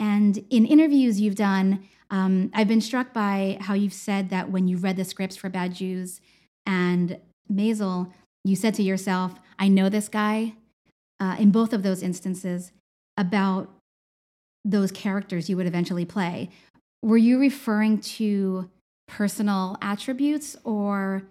And 0.00 0.44
in 0.50 0.66
interviews 0.66 1.20
you've 1.20 1.36
done, 1.36 1.84
um, 2.10 2.50
I've 2.52 2.66
been 2.68 2.80
struck 2.80 3.12
by 3.12 3.58
how 3.60 3.74
you've 3.74 3.92
said 3.92 4.30
that 4.30 4.50
when 4.50 4.66
you 4.66 4.76
read 4.76 4.96
the 4.96 5.04
scripts 5.04 5.36
for 5.36 5.48
Bad 5.48 5.74
Jews 5.74 6.20
and 6.66 7.18
Maisel, 7.50 8.12
you 8.44 8.56
said 8.56 8.74
to 8.74 8.82
yourself, 8.82 9.34
I 9.58 9.68
know 9.68 9.88
this 9.88 10.08
guy 10.08 10.54
uh, 11.20 11.36
in 11.38 11.50
both 11.50 11.72
of 11.72 11.82
those 11.82 12.02
instances 12.02 12.72
about 13.16 13.68
those 14.64 14.90
characters 14.90 15.48
you 15.48 15.56
would 15.56 15.66
eventually 15.66 16.04
play. 16.04 16.50
Were 17.02 17.16
you 17.16 17.38
referring 17.38 18.00
to 18.00 18.70
personal 19.08 19.76
attributes 19.82 20.56
or 20.64 21.22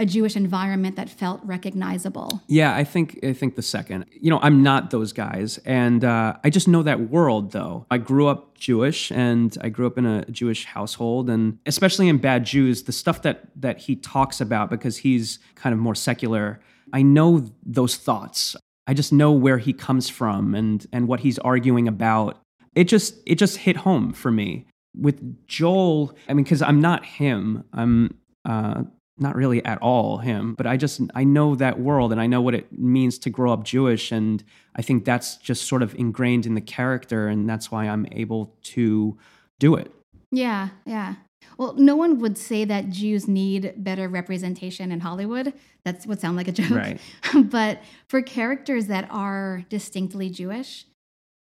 a 0.00 0.06
Jewish 0.06 0.36
environment 0.36 0.96
that 0.96 1.10
felt 1.10 1.40
recognizable? 1.44 2.40
Yeah, 2.46 2.74
I 2.74 2.84
think 2.84 3.18
I 3.24 3.32
think 3.32 3.56
the 3.56 3.62
second. 3.62 4.06
You 4.12 4.30
know, 4.30 4.38
I'm 4.42 4.62
not 4.62 4.90
those 4.90 5.12
guys, 5.12 5.58
and 5.64 6.04
uh, 6.04 6.36
I 6.44 6.50
just 6.50 6.68
know 6.68 6.82
that 6.84 7.10
world. 7.10 7.52
Though 7.52 7.86
I 7.90 7.98
grew 7.98 8.28
up 8.28 8.56
Jewish, 8.56 9.10
and 9.10 9.56
I 9.60 9.68
grew 9.70 9.86
up 9.86 9.98
in 9.98 10.06
a 10.06 10.24
Jewish 10.30 10.66
household, 10.66 11.28
and 11.28 11.58
especially 11.66 12.08
in 12.08 12.18
Bad 12.18 12.44
Jews, 12.44 12.84
the 12.84 12.92
stuff 12.92 13.22
that 13.22 13.48
that 13.56 13.78
he 13.78 13.96
talks 13.96 14.40
about 14.40 14.70
because 14.70 14.98
he's 14.98 15.38
kind 15.56 15.72
of 15.72 15.78
more 15.78 15.94
secular. 15.94 16.60
I 16.92 17.02
know 17.02 17.50
those 17.64 17.96
thoughts. 17.96 18.56
I 18.86 18.94
just 18.94 19.12
know 19.12 19.32
where 19.32 19.58
he 19.58 19.72
comes 19.72 20.08
from 20.08 20.54
and 20.54 20.86
and 20.92 21.08
what 21.08 21.20
he's 21.20 21.38
arguing 21.40 21.88
about. 21.88 22.38
It 22.74 22.84
just 22.84 23.16
it 23.26 23.34
just 23.34 23.58
hit 23.58 23.76
home 23.76 24.12
for 24.12 24.30
me 24.30 24.66
with 24.96 25.46
Joel. 25.48 26.16
I 26.28 26.34
mean, 26.34 26.44
because 26.44 26.62
I'm 26.62 26.80
not 26.80 27.04
him. 27.04 27.64
I'm. 27.72 28.16
Uh, 28.44 28.84
not 29.20 29.34
really 29.36 29.64
at 29.64 29.78
all 29.82 30.18
him 30.18 30.54
but 30.54 30.66
i 30.66 30.76
just 30.76 31.00
i 31.14 31.24
know 31.24 31.54
that 31.54 31.78
world 31.78 32.12
and 32.12 32.20
i 32.20 32.26
know 32.26 32.40
what 32.40 32.54
it 32.54 32.66
means 32.72 33.18
to 33.18 33.30
grow 33.30 33.52
up 33.52 33.64
jewish 33.64 34.12
and 34.12 34.44
i 34.76 34.82
think 34.82 35.04
that's 35.04 35.36
just 35.36 35.66
sort 35.66 35.82
of 35.82 35.94
ingrained 35.94 36.46
in 36.46 36.54
the 36.54 36.60
character 36.60 37.28
and 37.28 37.48
that's 37.48 37.70
why 37.70 37.86
i'm 37.88 38.06
able 38.12 38.54
to 38.62 39.16
do 39.58 39.74
it 39.74 39.92
Yeah, 40.30 40.70
yeah. 40.84 41.16
Well, 41.56 41.74
no 41.74 41.96
one 41.96 42.18
would 42.20 42.36
say 42.38 42.64
that 42.64 42.90
Jews 42.90 43.26
need 43.26 43.74
better 43.76 44.08
representation 44.08 44.92
in 44.92 45.00
Hollywood. 45.00 45.54
That 45.84 46.04
would 46.06 46.20
sound 46.20 46.36
like 46.36 46.48
a 46.48 46.52
joke. 46.52 46.70
Right. 46.70 47.00
but 47.44 47.80
for 48.08 48.22
characters 48.22 48.86
that 48.86 49.08
are 49.10 49.64
distinctly 49.68 50.28
Jewish, 50.28 50.86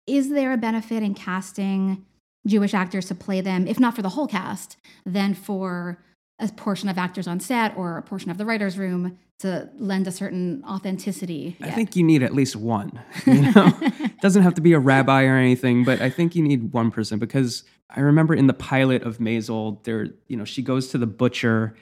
is 0.07 0.31
there 0.31 0.53
a 0.53 0.57
benefit 0.57 1.03
in 1.03 1.15
casting 1.15 2.05
Jewish 2.47 2.75
actors 2.75 3.07
to 3.07 3.15
play 3.15 3.41
them, 3.41 3.67
if 3.67 3.79
not 3.79 3.95
for 3.95 4.03
the 4.03 4.11
whole 4.11 4.27
cast, 4.27 4.77
then 5.07 5.33
for 5.33 6.03
a 6.39 6.49
portion 6.49 6.89
of 6.89 6.99
actors 6.99 7.27
on 7.27 7.41
set 7.41 7.77
or 7.77 7.99
a 7.99 8.03
portion 8.03 8.31
of 8.31 8.39
the 8.39 8.45
writer's 8.45 8.77
room 8.79 9.19
to 9.39 9.69
lend 9.77 10.07
a 10.07 10.13
certain 10.13 10.63
authenticity? 10.67 11.57
i 11.63 11.71
think 11.71 11.97
you 11.97 12.03
need 12.03 12.23
at 12.23 12.35
least 12.35 12.57
one 12.57 13.01
you 13.27 13.41
know 13.41 13.73
it 13.81 14.13
doesn't 14.21 14.43
have 14.43 14.55
to 14.55 14.61
be 14.61 14.73
a 14.73 14.79
rabbi 14.79 15.25
or 15.25 15.37
anything 15.37 15.85
but 15.85 16.01
i 16.01 16.11
think 16.11 16.35
you 16.35 16.43
need 16.43 16.73
one 16.73 16.91
person 16.91 17.19
because 17.19 17.65
i 17.91 18.01
remember 18.01 18.35
in 18.35 18.47
the 18.47 18.55
pilot 18.55 19.03
of 19.03 19.19
maisel 19.19 19.83
there 19.85 20.09
you 20.29 20.37
know 20.37 20.45
she 20.45 20.63
goes 20.63 20.89
to 20.89 20.99
the 20.99 21.07
butcher 21.07 21.75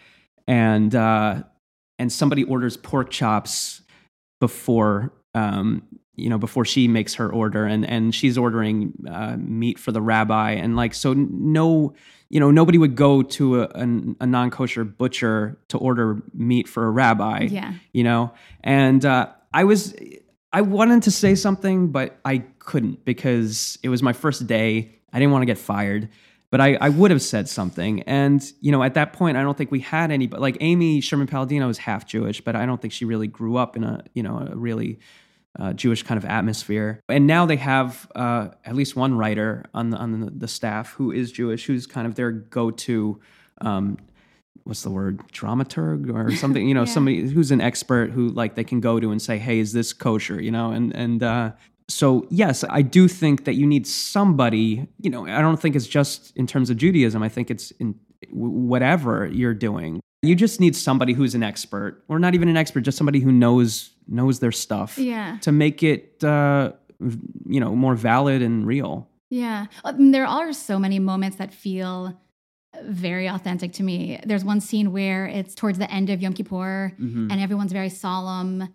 and 0.46 0.94
uh 0.94 1.42
and 1.98 2.12
somebody 2.12 2.44
orders 2.44 2.76
pork 2.76 3.10
chops 3.10 3.82
before 4.40 5.12
um 5.34 5.82
you 6.16 6.28
know 6.28 6.38
before 6.38 6.64
she 6.64 6.88
makes 6.88 7.14
her 7.14 7.32
order 7.32 7.64
and 7.64 7.84
and 7.88 8.14
she's 8.14 8.36
ordering 8.36 8.92
uh, 9.08 9.36
meat 9.38 9.78
for 9.78 9.92
the 9.92 10.02
rabbi 10.02 10.52
and 10.52 10.76
like 10.76 10.92
so 10.94 11.12
no 11.14 11.94
you 12.28 12.38
know 12.40 12.50
nobody 12.50 12.78
would 12.78 12.94
go 12.96 13.22
to 13.22 13.62
a, 13.62 13.64
a, 13.74 13.82
a 14.20 14.26
non-kosher 14.26 14.84
butcher 14.84 15.58
to 15.68 15.78
order 15.78 16.22
meat 16.34 16.68
for 16.68 16.86
a 16.86 16.90
rabbi 16.90 17.48
Yeah. 17.50 17.74
you 17.92 18.04
know? 18.04 18.32
And 18.62 19.04
uh, 19.04 19.28
i 19.52 19.64
was 19.64 19.94
i 20.52 20.60
wanted 20.60 21.02
to 21.04 21.10
say 21.10 21.34
something 21.34 21.88
but 21.92 22.18
i 22.24 22.38
couldn't 22.58 23.04
because 23.04 23.78
it 23.82 23.88
was 23.88 24.02
my 24.02 24.12
first 24.12 24.46
day. 24.46 24.96
I 25.12 25.18
didn't 25.18 25.32
want 25.32 25.42
to 25.42 25.46
get 25.46 25.58
fired 25.58 26.08
but 26.52 26.60
I, 26.60 26.74
I 26.80 26.88
would 26.88 27.12
have 27.12 27.22
said 27.22 27.48
something. 27.48 28.02
And 28.02 28.42
you 28.60 28.72
know 28.72 28.82
at 28.82 28.94
that 28.94 29.12
point 29.12 29.36
i 29.36 29.42
don't 29.42 29.56
think 29.56 29.70
we 29.70 29.80
had 29.80 30.10
any 30.10 30.26
but 30.26 30.40
like 30.40 30.56
amy 30.60 31.00
sherman 31.00 31.26
palladino 31.28 31.68
is 31.68 31.78
half 31.78 32.06
jewish 32.06 32.40
but 32.40 32.54
i 32.56 32.66
don't 32.66 32.80
think 32.82 32.92
she 32.92 33.04
really 33.04 33.26
grew 33.28 33.56
up 33.56 33.76
in 33.76 33.84
a 33.84 34.02
you 34.14 34.22
know 34.22 34.36
a 34.52 34.56
really 34.56 34.98
uh, 35.58 35.72
Jewish 35.72 36.02
kind 36.02 36.18
of 36.18 36.24
atmosphere, 36.24 37.00
and 37.08 37.26
now 37.26 37.46
they 37.46 37.56
have 37.56 38.10
uh, 38.14 38.48
at 38.64 38.74
least 38.74 38.96
one 38.96 39.14
writer 39.16 39.64
on 39.74 39.90
the 39.90 39.96
on 39.96 40.38
the, 40.38 40.48
staff 40.48 40.92
who 40.92 41.10
is 41.12 41.32
Jewish, 41.32 41.66
who's 41.66 41.86
kind 41.86 42.06
of 42.06 42.14
their 42.14 42.30
go-to 42.30 43.20
um, 43.60 43.98
what's 44.64 44.82
the 44.82 44.90
word 44.90 45.20
dramaturg 45.32 46.12
or 46.14 46.34
something 46.36 46.68
you 46.68 46.74
know 46.74 46.82
Yeah. 46.84 46.92
somebody 46.92 47.28
who's 47.28 47.50
an 47.50 47.60
expert 47.60 48.10
who 48.10 48.28
like 48.28 48.54
they 48.54 48.64
can 48.64 48.80
go 48.80 49.00
to 49.00 49.10
and 49.10 49.20
say 49.20 49.38
hey 49.38 49.58
is 49.58 49.72
this 49.72 49.92
kosher? 49.92 50.40
you 50.40 50.50
know 50.50 50.70
and 50.70 50.94
and 50.94 51.22
uh 51.22 51.52
so 51.88 52.26
yes 52.30 52.62
i 52.68 52.82
do 52.82 53.08
think 53.08 53.44
that 53.46 53.54
you 53.54 53.66
need 53.66 53.86
somebody 53.86 54.86
you 55.00 55.10
know 55.10 55.26
i 55.26 55.40
don't 55.40 55.60
think 55.60 55.74
it's 55.74 55.86
just 55.88 56.36
in 56.36 56.46
terms 56.46 56.70
of 56.70 56.76
judaism 56.76 57.22
i 57.22 57.28
think 57.28 57.50
it's 57.50 57.70
in 57.72 57.94
whatever 58.30 59.26
you're 59.26 59.54
doing. 59.54 60.00
You 60.22 60.34
just 60.34 60.60
need 60.60 60.76
somebody 60.76 61.14
who's 61.14 61.34
an 61.34 61.42
expert 61.42 62.04
or 62.08 62.18
not 62.18 62.34
even 62.34 62.48
an 62.48 62.56
expert 62.56 62.82
just 62.82 62.98
somebody 62.98 63.20
who 63.20 63.32
knows 63.32 63.90
knows 64.10 64.40
their 64.40 64.52
stuff 64.52 64.98
Yeah. 64.98 65.38
to 65.42 65.52
make 65.52 65.82
it 65.82 66.22
uh 66.24 66.72
you 67.48 67.60
know 67.60 67.74
more 67.74 67.94
valid 67.94 68.42
and 68.42 68.66
real 68.66 69.08
Yeah. 69.30 69.66
I 69.84 69.92
mean, 69.92 70.10
there 70.10 70.26
are 70.26 70.52
so 70.52 70.78
many 70.78 70.98
moments 70.98 71.36
that 71.38 71.54
feel 71.54 72.20
very 72.82 73.28
authentic 73.28 73.72
to 73.74 73.82
me. 73.84 74.18
There's 74.26 74.44
one 74.44 74.60
scene 74.60 74.90
where 74.92 75.26
it's 75.26 75.54
towards 75.54 75.78
the 75.78 75.88
end 75.90 76.10
of 76.10 76.20
Yom 76.20 76.32
Kippur 76.34 76.92
Mhm. 77.00 77.30
and 77.30 77.40
everyone's 77.40 77.72
very 77.72 77.88
solemn 77.90 78.68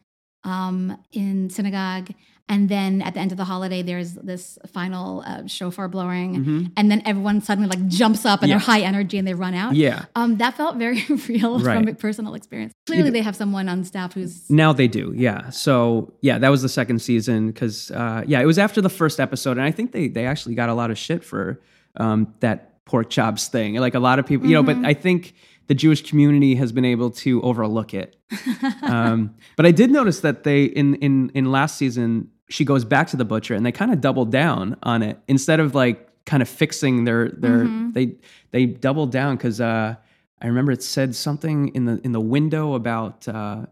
um, 0.46 0.98
in 1.12 1.50
synagogue. 1.50 2.10
And 2.48 2.70
then 2.70 3.02
at 3.02 3.16
the 3.16 3.20
end 3.20 3.32
of 3.32 3.38
the 3.38 3.44
holiday, 3.46 3.82
there's 3.82 4.14
this 4.14 4.60
final 4.68 5.24
uh, 5.26 5.48
shofar 5.48 5.88
blowing. 5.88 6.36
Mhm. 6.46 6.72
And 6.78 6.92
then 6.92 7.02
everyone 7.04 7.42
suddenly 7.42 7.68
like 7.70 7.88
jumps 7.88 8.24
up 8.26 8.42
and 8.44 8.50
Yeah. 8.50 8.56
they're 8.60 8.66
high 8.74 8.82
energy 8.82 9.18
and 9.18 9.28
they 9.28 9.34
run 9.34 9.56
out. 9.56 9.76
yeah 9.76 10.06
Um, 10.16 10.38
that 10.38 10.56
felt 10.56 10.78
very 10.78 11.04
real 11.28 11.58
from 11.60 11.68
Right. 11.68 11.90
a 11.90 11.96
personal 11.96 12.36
experience. 12.36 12.72
Clearly, 12.86 13.10
they 13.10 13.22
have 13.24 13.36
someone 13.36 13.68
on 13.68 13.84
staff 13.84 14.14
who's 14.14 14.48
Now 14.50 14.74
they 14.74 14.88
do, 14.88 15.12
yeah. 15.16 15.50
So 15.50 16.14
yeah, 16.22 16.38
that 16.38 16.50
was 16.50 16.62
the 16.62 16.70
second 16.70 17.02
season 17.02 17.48
because 17.48 17.90
uh, 17.92 18.22
yeah, 18.28 18.42
it 18.42 18.46
was 18.46 18.60
after 18.60 18.80
the 18.80 18.90
first 18.90 19.20
episode, 19.20 19.58
and 19.58 19.66
I 19.66 19.72
think 19.72 19.92
they 19.92 20.08
they 20.08 20.26
actually 20.28 20.54
got 20.56 20.70
a 20.70 20.74
lot 20.76 20.92
of 20.92 20.98
shit 21.00 21.24
for 21.24 21.60
um, 21.98 22.28
that 22.42 22.86
pork 22.86 23.10
chops 23.10 23.48
thing. 23.48 23.76
Like 23.76 23.96
a 23.96 24.00
lot 24.00 24.20
of 24.20 24.26
people, 24.28 24.48
you 24.48 24.54
know, 24.54 24.62
but 24.62 24.78
I 24.86 24.94
think 24.94 25.34
the 25.68 25.74
Jewish 25.74 26.08
community 26.08 26.54
has 26.56 26.72
been 26.72 26.86
able 26.86 27.10
to 27.26 27.42
overlook 27.42 27.96
it. 27.96 28.16
um, 28.84 29.32
but 29.56 29.66
I 29.66 29.72
did 29.72 29.90
notice 29.92 30.20
that 30.22 30.44
they 30.44 30.66
in 30.66 30.96
in 30.96 31.32
in 31.34 31.52
last 31.52 31.78
season 31.78 32.30
she 32.50 32.66
goes 32.66 32.86
back 32.86 33.08
to 33.08 33.18
the 33.18 33.26
butcher 33.26 33.56
and 33.56 33.66
they 33.66 33.72
kind 33.72 33.92
of 33.92 34.02
double 34.02 34.26
down 34.26 34.78
on 34.84 35.02
it 35.02 35.20
instead 35.28 35.60
of 35.60 35.74
like 35.76 36.10
kind 36.26 36.42
of 36.42 36.50
fixing 36.50 37.06
their 37.06 37.30
their 37.30 37.68
they 37.92 38.16
they 38.52 38.66
double 38.66 39.06
down 39.06 39.36
because 39.36 39.62
uh, 39.62 39.96
I 40.42 40.48
remember 40.48 40.72
it 40.72 40.84
said 40.84 41.16
something 41.16 41.70
in 41.70 41.86
the 41.86 42.02
in 42.04 42.12
the 42.12 42.22
window 42.22 42.74
about. 42.74 43.28
Uh, 43.28 43.66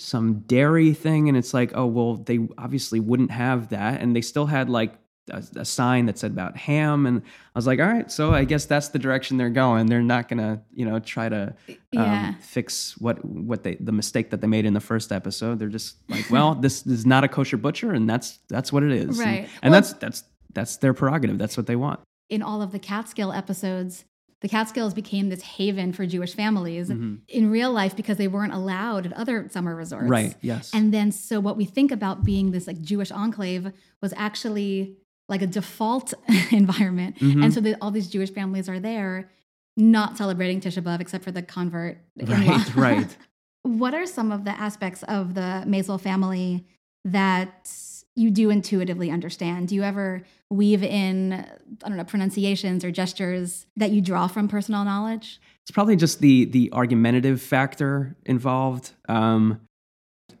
some 0.00 0.40
dairy 0.46 0.94
thing 0.94 1.28
and 1.28 1.36
it's 1.36 1.52
like 1.52 1.72
oh 1.74 1.86
well 1.86 2.14
they 2.14 2.38
obviously 2.56 3.00
wouldn't 3.00 3.32
have 3.32 3.70
that 3.70 4.00
and 4.00 4.14
they 4.14 4.20
still 4.20 4.46
had 4.46 4.70
like 4.70 4.94
a, 5.28 5.42
a 5.56 5.64
sign 5.64 6.06
that 6.06 6.18
said 6.18 6.30
about 6.30 6.56
ham 6.56 7.06
and 7.06 7.20
i 7.20 7.58
was 7.58 7.66
like 7.66 7.78
all 7.80 7.86
right 7.86 8.10
so 8.10 8.32
i 8.32 8.44
guess 8.44 8.64
that's 8.66 8.88
the 8.88 8.98
direction 8.98 9.36
they're 9.36 9.50
going 9.50 9.86
they're 9.86 10.02
not 10.02 10.28
gonna 10.28 10.60
you 10.74 10.84
know 10.84 10.98
try 10.98 11.28
to 11.28 11.54
um, 11.68 11.76
Yeah. 11.92 12.34
fix 12.40 12.96
what 12.98 13.24
what 13.24 13.62
they 13.62 13.74
the 13.76 13.92
mistake 13.92 14.30
that 14.30 14.40
they 14.40 14.46
made 14.46 14.64
in 14.66 14.74
the 14.74 14.80
first 14.80 15.12
episode 15.12 15.58
they're 15.58 15.68
just 15.68 15.96
like 16.08 16.30
well 16.30 16.54
this 16.54 16.86
is 16.86 17.04
not 17.06 17.24
a 17.24 17.28
kosher 17.28 17.56
butcher 17.56 17.92
and 17.92 18.08
that's 18.08 18.38
that's 18.48 18.72
what 18.72 18.82
it 18.82 18.92
is 18.92 19.18
And- 19.18 19.18
Right. 19.18 19.48
and, 19.62 19.72
Well- 19.72 19.80
that's 19.80 19.92
that's 19.94 20.24
that's 20.54 20.76
their 20.78 20.94
prerogative 20.94 21.38
that's 21.38 21.56
what 21.56 21.66
they 21.66 21.76
want 21.76 22.00
in 22.30 22.42
all 22.42 22.60
of 22.60 22.72
the 22.72 22.78
Catskill 22.78 23.32
episodes, 23.32 24.04
the 24.42 24.48
Catskills 24.48 24.92
became 24.92 25.30
this 25.30 25.40
haven 25.40 25.94
for 25.94 26.04
Jewish 26.04 26.34
families 26.34 26.90
Mhm. 26.90 27.20
in 27.26 27.50
real 27.50 27.72
life 27.72 27.96
because 27.96 28.18
they 28.18 28.28
weren't 28.28 28.52
allowed 28.52 29.06
at 29.06 29.14
other 29.14 29.48
summer 29.50 29.74
resorts. 29.74 30.08
Right. 30.10 30.34
Yes. 30.42 30.70
And 30.74 30.92
then, 30.92 31.10
so 31.10 31.40
what 31.40 31.56
we 31.56 31.64
think 31.64 31.90
about 31.90 32.24
being 32.24 32.50
this 32.50 32.66
like 32.66 32.82
Jewish 32.82 33.10
enclave 33.10 33.72
was 34.02 34.12
actually 34.14 34.98
like 35.28 35.42
a 35.42 35.46
default 35.46 36.14
environment. 36.50 37.18
Mhm. 37.18 37.44
And 37.44 37.54
so 37.54 37.60
the, 37.60 37.76
all 37.80 37.90
these 37.90 38.08
Jewish 38.08 38.30
families 38.30 38.68
are 38.68 38.80
there, 38.80 39.30
not 39.76 40.16
celebrating 40.16 40.60
Tisha 40.60 40.82
B'av 40.82 41.00
except 41.00 41.24
for 41.24 41.30
the 41.30 41.42
convert. 41.42 41.98
right. 42.16 42.74
Right. 42.74 43.16
what 43.62 43.94
are 43.94 44.06
some 44.06 44.32
of 44.32 44.44
the 44.44 44.50
aspects 44.52 45.02
of 45.04 45.34
the 45.34 45.64
Maisel 45.66 46.00
family 46.00 46.64
that 47.04 47.70
you 48.16 48.30
do 48.30 48.50
intuitively 48.50 49.10
understand? 49.10 49.68
Do 49.68 49.74
you 49.74 49.82
ever 49.82 50.22
weave 50.50 50.82
in, 50.82 51.32
I 51.84 51.88
don't 51.88 51.96
know, 51.96 52.04
pronunciations 52.04 52.84
or 52.84 52.90
gestures 52.90 53.66
that 53.76 53.90
you 53.90 54.00
draw 54.00 54.26
from 54.26 54.48
personal 54.48 54.84
knowledge? 54.84 55.40
It's 55.62 55.70
probably 55.70 55.96
just 55.96 56.20
the 56.20 56.46
the 56.46 56.70
argumentative 56.72 57.40
factor 57.42 58.16
involved. 58.24 58.92
Um, 59.08 59.60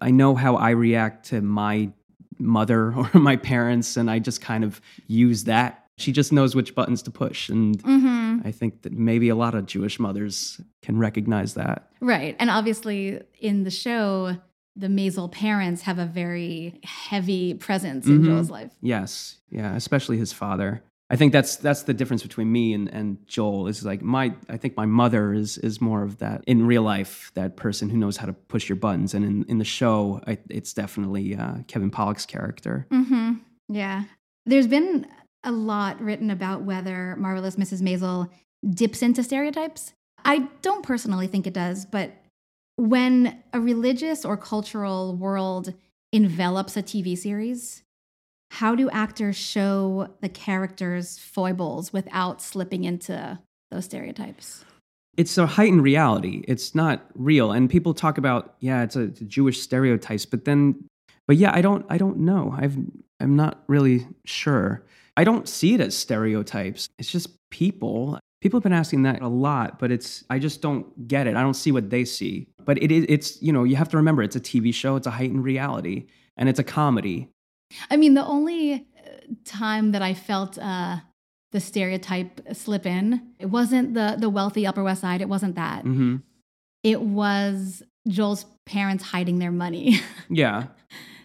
I 0.00 0.10
know 0.10 0.34
how 0.34 0.56
I 0.56 0.70
react 0.70 1.26
to 1.26 1.40
my 1.40 1.90
mother 2.38 2.94
or 3.14 3.20
my 3.20 3.36
parents, 3.36 3.96
and 3.96 4.10
I 4.10 4.18
just 4.18 4.40
kind 4.40 4.64
of 4.64 4.80
use 5.06 5.44
that. 5.44 5.84
She 5.96 6.12
just 6.12 6.32
knows 6.32 6.54
which 6.54 6.74
buttons 6.76 7.02
to 7.02 7.10
push, 7.10 7.48
and 7.48 7.82
Mm-hmm. 7.82 8.46
I 8.46 8.52
think 8.52 8.82
that 8.82 8.92
maybe 8.92 9.28
a 9.30 9.34
lot 9.34 9.54
of 9.56 9.66
Jewish 9.66 9.98
mothers 9.98 10.60
can 10.82 10.96
recognize 10.98 11.54
that. 11.54 11.90
Right. 12.00 12.36
And 12.38 12.50
obviously, 12.50 13.20
in 13.40 13.64
the 13.64 13.70
show, 13.70 14.36
the 14.76 14.86
Maisel 14.86 15.30
parents 15.32 15.82
have 15.82 15.98
a 15.98 16.06
very 16.06 16.78
heavy 16.84 17.54
presence 17.54 18.06
in 18.06 18.20
Mhm. 18.20 18.26
Joel's 18.26 18.48
life. 18.50 18.70
Yes, 18.80 19.38
yeah, 19.50 19.74
especially 19.74 20.18
his 20.18 20.32
father. 20.32 20.84
I 21.10 21.16
think 21.16 21.32
that's 21.32 21.56
that's 21.56 21.84
the 21.84 21.94
difference 21.94 22.22
between 22.22 22.52
me 22.52 22.74
and, 22.74 22.88
and 22.92 23.18
Joel. 23.26 23.66
Is 23.66 23.84
like 23.84 24.02
my 24.02 24.34
I 24.48 24.58
think 24.58 24.76
my 24.76 24.84
mother 24.84 25.32
is 25.32 25.56
is 25.58 25.80
more 25.80 26.02
of 26.02 26.18
that 26.18 26.44
in 26.46 26.66
real 26.66 26.82
life, 26.82 27.32
that 27.34 27.56
person 27.56 27.88
who 27.88 27.96
knows 27.96 28.18
how 28.18 28.26
to 28.26 28.34
push 28.34 28.68
your 28.68 28.76
buttons, 28.76 29.14
and 29.14 29.24
in 29.24 29.44
in 29.44 29.58
the 29.58 29.64
show, 29.64 30.20
I, 30.26 30.38
it's 30.50 30.74
definitely 30.74 31.34
uh, 31.34 31.58
Kevin 31.66 31.90
Pollak's 31.90 32.26
character. 32.26 32.86
Mm-hmm. 32.90 33.34
Yeah. 33.70 34.04
There's 34.44 34.66
been 34.66 35.06
a 35.44 35.52
lot 35.52 36.00
written 36.00 36.30
about 36.30 36.62
whether 36.62 37.16
Marvelous 37.16 37.56
Mrs. 37.56 37.80
Maisel 37.80 38.28
dips 38.68 39.02
into 39.02 39.22
stereotypes. 39.22 39.92
I 40.24 40.48
don't 40.62 40.82
personally 40.82 41.26
think 41.26 41.46
it 41.46 41.54
does, 41.54 41.84
but 41.86 42.12
when 42.76 43.42
a 43.52 43.60
religious 43.60 44.24
or 44.24 44.36
cultural 44.36 45.14
world 45.16 45.74
envelops 46.12 46.76
a 46.76 46.82
TV 46.82 47.16
series, 47.16 47.82
how 48.50 48.74
do 48.74 48.88
actors 48.90 49.36
show 49.36 50.08
the 50.20 50.28
characters' 50.28 51.18
foibles 51.18 51.92
without 51.92 52.40
slipping 52.40 52.84
into 52.84 53.38
those 53.70 53.84
stereotypes? 53.84 54.64
It's 55.16 55.36
a 55.36 55.46
heightened 55.46 55.82
reality. 55.82 56.44
It's 56.46 56.74
not 56.74 57.06
real, 57.14 57.52
and 57.52 57.68
people 57.68 57.92
talk 57.92 58.18
about 58.18 58.54
yeah, 58.60 58.82
it's 58.82 58.96
a, 58.96 59.02
it's 59.02 59.20
a 59.20 59.24
Jewish 59.24 59.60
stereotypes, 59.60 60.24
but 60.24 60.44
then, 60.44 60.84
but 61.26 61.36
yeah, 61.36 61.50
I 61.54 61.60
don't 61.60 61.84
I 61.88 61.98
don't 61.98 62.18
know. 62.18 62.54
I've 62.56 62.76
I'm 63.20 63.36
not 63.36 63.64
really 63.66 64.06
sure. 64.24 64.84
I 65.16 65.24
don't 65.24 65.48
see 65.48 65.74
it 65.74 65.80
as 65.80 65.96
stereotypes. 65.96 66.88
It's 66.98 67.10
just 67.10 67.30
people. 67.50 68.18
People 68.40 68.58
have 68.58 68.62
been 68.62 68.72
asking 68.72 69.02
that 69.02 69.20
a 69.20 69.26
lot, 69.26 69.80
but 69.80 69.90
it's 69.90 70.22
I 70.30 70.38
just 70.38 70.62
don't 70.62 71.08
get 71.08 71.26
it. 71.26 71.34
I 71.36 71.42
don't 71.42 71.54
see 71.54 71.72
what 71.72 71.90
they 71.90 72.04
see. 72.04 72.46
But 72.64 72.80
it 72.80 72.92
is 72.92 73.04
it's 73.08 73.42
you 73.42 73.52
know 73.52 73.64
you 73.64 73.74
have 73.74 73.88
to 73.88 73.96
remember 73.96 74.22
it's 74.22 74.36
a 74.36 74.40
TV 74.40 74.72
show. 74.72 74.94
It's 74.94 75.08
a 75.08 75.10
heightened 75.10 75.42
reality, 75.42 76.06
and 76.36 76.48
it's 76.48 76.60
a 76.60 76.64
comedy. 76.64 77.28
I 77.90 77.96
mean, 77.96 78.14
the 78.14 78.24
only 78.24 78.74
uh, 78.74 78.80
time 79.44 79.92
that 79.92 80.02
I 80.02 80.14
felt 80.14 80.58
uh, 80.58 80.96
the 81.52 81.60
stereotype 81.60 82.40
slip 82.52 82.86
in, 82.86 83.32
it 83.38 83.46
wasn't 83.46 83.94
the 83.94 84.16
the 84.18 84.28
wealthy 84.30 84.66
Upper 84.66 84.82
West 84.82 85.00
Side. 85.00 85.20
It 85.20 85.28
wasn't 85.28 85.54
that. 85.56 85.82
hmm 85.82 86.16
It 86.82 87.00
was 87.02 87.82
Joel's 88.08 88.46
parents 88.66 89.04
hiding 89.04 89.38
their 89.38 89.52
money. 89.52 90.00
Yeah, 90.30 90.64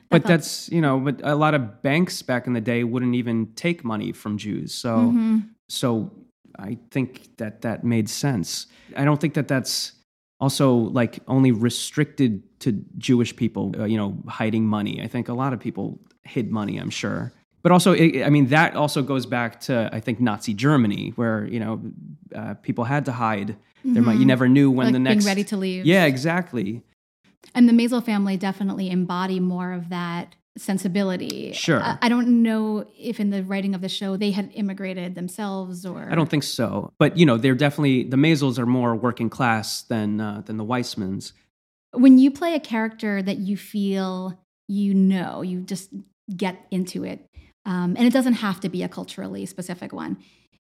but 0.10 0.24
that's 0.24 0.70
you 0.72 0.80
know, 0.82 1.00
but 1.00 1.20
a 1.24 1.36
lot 1.36 1.54
of 1.54 1.82
banks 1.82 2.22
back 2.22 2.48
in 2.48 2.54
the 2.54 2.62
day 2.62 2.84
wouldn't 2.84 3.16
even 3.16 3.54
take 3.56 3.84
money 3.84 4.12
from 4.14 4.38
Jews. 4.38 4.74
So. 4.74 5.12
Mhm. 5.14 5.50
so 5.70 6.12
I 6.60 6.78
think 6.92 7.38
that 7.38 7.62
that 7.62 7.84
made 7.84 8.08
sense. 8.10 8.68
I 8.96 9.04
don't 9.06 9.20
think 9.20 9.34
that 9.34 9.48
that's 9.48 9.94
also 10.40 10.76
like 10.76 11.20
only 11.28 11.52
restricted 11.52 12.44
to 12.60 12.72
Jewish 12.98 13.36
people, 13.36 13.74
uh, 13.80 13.86
you 13.86 13.98
know, 13.98 14.22
hiding 14.28 14.68
money. 14.68 15.02
I 15.02 15.08
think 15.08 15.30
a 15.30 15.34
lot 15.34 15.54
of 15.54 15.60
people 15.60 16.00
hid 16.24 16.52
money, 16.52 16.78
I'm 16.78 16.90
sure. 16.90 17.32
But 17.62 17.72
also, 17.72 17.94
it, 17.94 18.24
I 18.24 18.30
mean, 18.30 18.48
that 18.48 18.76
also 18.76 19.02
goes 19.02 19.26
back 19.26 19.62
to 19.62 19.90
I 19.94 20.00
think 20.00 20.20
Nazi 20.20 20.54
Germany, 20.54 21.14
where 21.16 21.46
you 21.46 21.60
know 21.60 21.82
uh, 22.36 22.56
people 22.56 22.84
had 22.84 23.06
to 23.06 23.12
hide. 23.12 23.56
There 23.86 24.02
might 24.02 24.18
you 24.18 24.26
never 24.26 24.48
knew 24.48 24.72
when 24.72 24.88
like 24.88 24.94
the 24.94 25.00
next. 25.00 25.26
being 25.26 25.28
ready 25.28 25.44
to 25.46 25.58
leave. 25.58 25.86
yeah, 25.86 26.06
exactly. 26.06 26.84
And 27.54 27.68
the 27.68 27.74
Maisel 27.74 28.04
family 28.04 28.38
definitely 28.38 28.90
embody 28.90 29.40
more 29.42 29.74
of 29.74 29.90
that 29.90 30.36
sensibility. 30.58 31.52
Sure. 31.54 31.82
I, 31.82 31.98
I 32.04 32.10
don't 32.10 32.44
know 32.44 32.86
if 32.98 33.20
in 33.20 33.30
the 33.30 33.44
writing 33.44 33.76
of 33.76 33.82
the 33.82 33.90
show 33.90 34.16
they 34.16 34.32
had 34.32 34.52
immigrated 34.54 35.16
themselves 35.16 35.86
or. 35.86 36.08
I 36.10 36.16
don't 36.16 36.30
think 36.30 36.44
so. 36.44 36.94
But 36.98 37.18
you 37.18 37.26
know, 37.26 37.38
they're 37.38 37.56
definitely 37.56 38.04
the 38.04 38.18
Maisels 38.18 38.58
are 38.58 38.66
more 38.66 38.96
working 38.96 39.30
class 39.30 39.84
than 39.84 40.22
uh, 40.22 40.44
than 40.46 40.58
the 40.58 40.66
Weissmans. 40.66 41.34
When 41.92 42.18
you 42.18 42.32
play 42.32 42.56
a 42.56 42.60
character 42.60 43.22
that 43.22 43.38
you 43.38 43.58
feel 43.58 44.40
you 44.68 44.94
know, 44.94 45.42
you 45.42 45.62
just 45.62 45.90
get 46.36 46.66
into 46.72 47.04
it, 47.04 47.26
um, 47.66 47.96
and 47.98 48.06
it 48.06 48.14
doesn't 48.14 48.34
have 48.34 48.60
to 48.62 48.70
be 48.70 48.84
a 48.84 48.90
culturally 48.90 49.46
specific 49.46 49.94
one. 49.94 50.18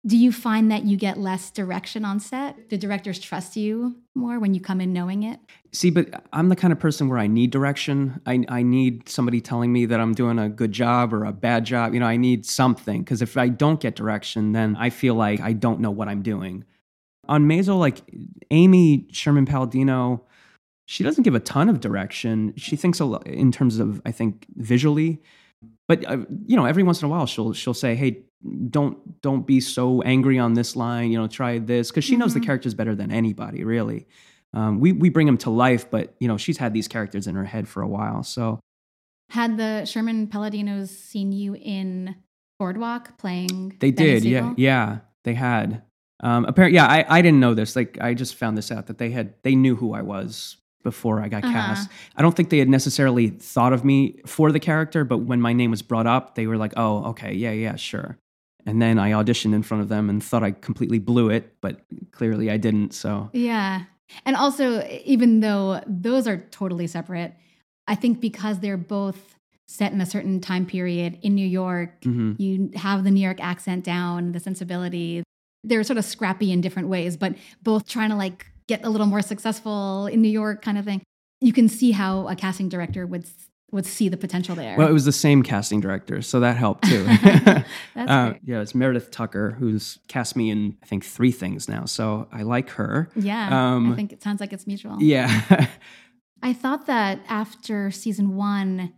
Do 0.04 0.18
you 0.18 0.32
find 0.32 0.72
that 0.72 0.84
you 0.84 0.98
get 0.98 1.20
less 1.20 1.52
direction 1.52 2.06
on 2.06 2.20
set? 2.20 2.70
Do 2.70 2.78
directors 2.78 3.20
trust 3.20 3.56
you 3.56 3.98
more 4.16 4.40
when 4.40 4.56
you 4.56 4.60
come 4.60 4.82
in 4.82 4.94
knowing 4.94 5.22
it? 5.22 5.40
See, 5.74 5.92
but 5.92 6.26
I'm 6.34 6.50
the 6.50 6.56
kind 6.56 6.74
of 6.74 6.80
person 6.80 7.08
where 7.08 7.20
I 7.20 7.28
need 7.28 7.52
direction. 7.52 8.20
I, 8.26 8.44
I 8.50 8.64
need 8.64 9.08
somebody 9.08 9.42
telling 9.42 9.72
me 9.72 9.86
that 9.86 10.00
I'm 10.00 10.14
doing 10.16 10.40
a 10.40 10.50
good 10.50 10.72
job 10.72 11.14
or 11.14 11.24
a 11.24 11.32
bad 11.32 11.66
job. 11.66 11.94
You 11.94 12.00
know, 12.00 12.08
I 12.08 12.18
need 12.18 12.48
something 12.48 13.04
because 13.04 13.22
if 13.22 13.38
I 13.38 13.48
don't 13.48 13.80
get 13.80 13.96
direction, 13.96 14.54
then 14.54 14.76
I 14.76 14.90
feel 14.90 15.14
like 15.14 15.40
I 15.40 15.54
don't 15.54 15.80
know 15.80 15.92
what 15.92 16.08
I'm 16.08 16.24
doing. 16.24 16.66
On 17.30 17.48
Maisel, 17.48 17.78
like 17.78 18.02
Amy 18.50 19.08
Sherman 19.12 19.46
Palladino, 19.46 20.26
she 20.88 21.04
doesn't 21.04 21.24
give 21.24 21.36
a 21.36 21.40
ton 21.40 21.70
of 21.70 21.80
direction. 21.80 22.56
She 22.58 22.76
thinks 22.76 23.00
a 23.00 23.06
lot 23.06 23.28
in 23.28 23.52
terms 23.52 23.78
of, 23.78 24.02
I 24.04 24.12
think, 24.12 24.48
visually. 24.56 25.22
But 25.92 26.08
uh, 26.10 26.20
you 26.46 26.56
know, 26.56 26.64
every 26.64 26.84
once 26.84 27.02
in 27.02 27.08
a 27.08 27.10
while, 27.10 27.26
she'll 27.26 27.52
she'll 27.52 27.74
say, 27.74 27.96
"Hey, 27.96 28.24
don't 28.70 29.22
don't 29.22 29.46
be 29.46 29.60
so 29.60 30.02
angry 30.04 30.40
on 30.40 30.54
this 30.54 30.78
line. 30.78 31.12
You 31.12 31.18
know, 31.20 31.28
try 31.28 31.60
this," 31.60 31.92
because 31.92 32.06
she 32.06 32.16
knows 32.16 32.34
the 32.34 32.40
Mhm. 32.40 32.46
characters 32.46 32.74
better 32.74 32.96
than 32.96 33.12
anybody, 33.12 33.66
really. 33.66 34.08
Um, 34.54 34.80
we 34.80 34.94
we 34.94 35.10
bring 35.10 35.26
them 35.28 35.38
to 35.40 35.50
life, 35.50 35.92
but 35.92 36.16
you 36.22 36.30
know 36.30 36.38
she's 36.38 36.58
had 36.60 36.74
these 36.74 36.88
characters 36.88 37.28
in 37.28 37.36
her 37.36 37.44
head 37.44 37.68
for 37.68 37.82
a 37.82 37.88
while. 37.90 38.24
So 38.24 38.60
Had 39.32 39.58
the 39.58 39.84
Sherman 39.84 40.28
Palladinos 40.28 40.88
seen 40.88 41.34
you 41.34 41.56
in 41.56 42.16
Boardwalk 42.58 43.18
playing? 43.18 43.76
they 43.82 43.92
did, 43.92 44.24
yeah, 44.24 44.54
yeah, 44.56 45.00
they 45.26 45.34
had. 45.34 45.82
Um, 46.24 46.46
apparently, 46.46 46.76
yeah, 46.76 46.86
I, 46.88 47.06
I 47.18 47.22
didn't 47.22 47.40
know 47.42 47.54
this. 47.54 47.76
Like, 47.76 47.98
I 48.00 48.14
just 48.14 48.36
found 48.36 48.58
this 48.58 48.72
out 48.72 48.88
that 48.88 48.98
they 48.98 49.10
had 49.10 49.34
they 49.44 49.56
knew 49.56 49.76
who 49.76 49.94
I 49.94 50.04
was 50.04 50.56
before 50.84 51.22
I 51.22 51.28
got 51.30 51.44
Uh-huh. 51.44 51.54
cast. 51.54 51.90
I 52.16 52.22
don't 52.22 52.36
think 52.36 52.50
they 52.50 52.60
had 52.60 52.70
necessarily 52.70 53.30
thought 53.30 53.74
of 53.74 53.84
me 53.86 54.20
for 54.26 54.52
the 54.52 54.60
character, 54.60 55.04
but 55.04 55.20
when 55.20 55.42
my 55.42 55.54
name 55.54 55.72
was 55.72 55.82
brought 55.82 56.08
up, 56.08 56.36
they 56.36 56.48
were 56.48 56.58
like, 56.58 56.74
"Oh, 56.78 57.04
okay, 57.12 57.34
yeah, 57.34 57.52
yeah, 57.52 57.76
sure." 57.76 58.18
And 58.66 58.82
then 58.82 59.00
I 59.00 59.12
auditioned 59.12 59.54
in 59.56 59.64
front 59.64 59.82
of 59.82 59.90
them 59.90 60.10
and 60.10 60.24
thought 60.24 60.44
I 60.44 60.52
completely 60.52 61.00
blew 61.00 61.30
it, 61.30 61.56
but 61.62 61.82
clearly 62.12 62.52
I 62.52 62.58
didn't. 62.58 62.94
So 62.94 63.30
Yeah. 63.34 63.84
And 64.26 64.36
also, 64.36 64.86
even 65.06 65.40
though 65.40 65.82
those 65.88 66.28
are 66.28 66.38
totally 66.52 66.86
separate, 66.86 67.34
I 67.88 67.96
think 67.96 68.20
because 68.20 68.60
they're 68.60 68.78
both 68.78 69.36
set 69.68 69.94
in 69.94 70.02
a 70.02 70.06
certain 70.06 70.42
time 70.42 70.66
period 70.66 71.18
in 71.22 71.34
New 71.34 71.48
York, 71.48 72.02
mhm. 72.02 72.38
you 72.38 72.72
have 72.76 73.04
the 73.06 73.10
New 73.12 73.22
York 73.22 73.42
accent 73.42 73.86
down, 73.86 74.34
the 74.34 74.40
sensibility. 74.40 75.24
They're 75.64 75.84
sort 75.84 75.98
of 75.98 76.04
scrappy 76.06 76.52
in 76.52 76.60
different 76.60 76.90
ways, 76.90 77.16
but 77.16 77.36
both 77.64 77.88
trying 77.88 78.10
to 78.10 78.16
like 78.18 78.51
get 78.72 78.86
a 78.86 78.90
little 78.90 79.08
more 79.08 79.22
successful 79.22 80.08
in 80.08 80.22
New 80.22 80.30
York 80.30 80.62
kind 80.62 80.78
of 80.78 80.86
thing. 80.86 81.02
You 81.42 81.52
can 81.52 81.68
see 81.68 81.92
how 81.92 82.28
a 82.30 82.36
casting 82.36 82.70
director 82.70 83.06
would 83.06 83.26
would 83.74 83.86
see 83.86 84.10
the 84.10 84.18
potential 84.18 84.54
there. 84.54 84.78
well, 84.78 84.90
it 84.90 84.92
was 84.92 85.06
the 85.06 85.14
same 85.14 85.44
casting 85.44 85.80
director, 85.80 86.22
so 86.22 86.42
that 86.42 86.58
helped 86.58 86.84
too. 86.86 87.04
That's 87.34 87.66
Uh, 87.96 88.34
yeah, 88.44 88.62
it's 88.62 88.76
Meredith 88.76 89.12
Tucker, 89.12 89.52
who's 89.52 90.00
cast 90.10 90.36
me 90.36 90.50
in 90.50 90.78
I 90.84 90.86
think 90.86 91.06
three 91.06 91.32
things 91.32 91.70
now, 91.70 91.86
so 91.86 92.28
I 92.32 92.44
like 92.44 92.70
her. 92.72 93.10
Yeah. 93.16 93.48
um, 93.76 93.92
I 93.92 93.96
think 93.96 94.12
it 94.12 94.22
sounds 94.22 94.42
like 94.42 94.52
it's 94.54 94.68
mutual. 94.68 94.98
Yeah, 95.02 95.68
I 96.44 96.54
thought 96.54 96.86
that 96.88 97.20
after 97.28 97.92
season 97.92 98.36
one, 98.36 98.94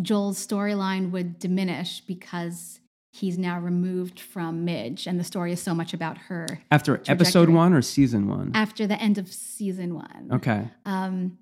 Joel's 0.00 0.44
storyline 0.44 1.10
would 1.10 1.38
diminish 1.38 2.00
because 2.00 2.80
he's 3.12 3.36
now 3.38 3.60
removed 3.60 4.18
from 4.18 4.64
Midge, 4.64 5.06
and 5.06 5.20
the 5.20 5.24
story 5.24 5.52
is 5.52 5.60
so 5.62 5.74
much 5.74 5.92
about 5.94 6.16
her 6.18 6.46
after 6.70 7.00
episode 7.06 7.48
one 7.50 7.72
or 7.72 7.82
season 7.82 8.28
one. 8.28 8.50
after 8.54 8.86
the 8.86 9.00
end 9.00 9.18
of 9.18 9.30
season 9.32 9.94
one. 9.94 10.28
Okay, 10.32 10.68
Um, 10.86 11.38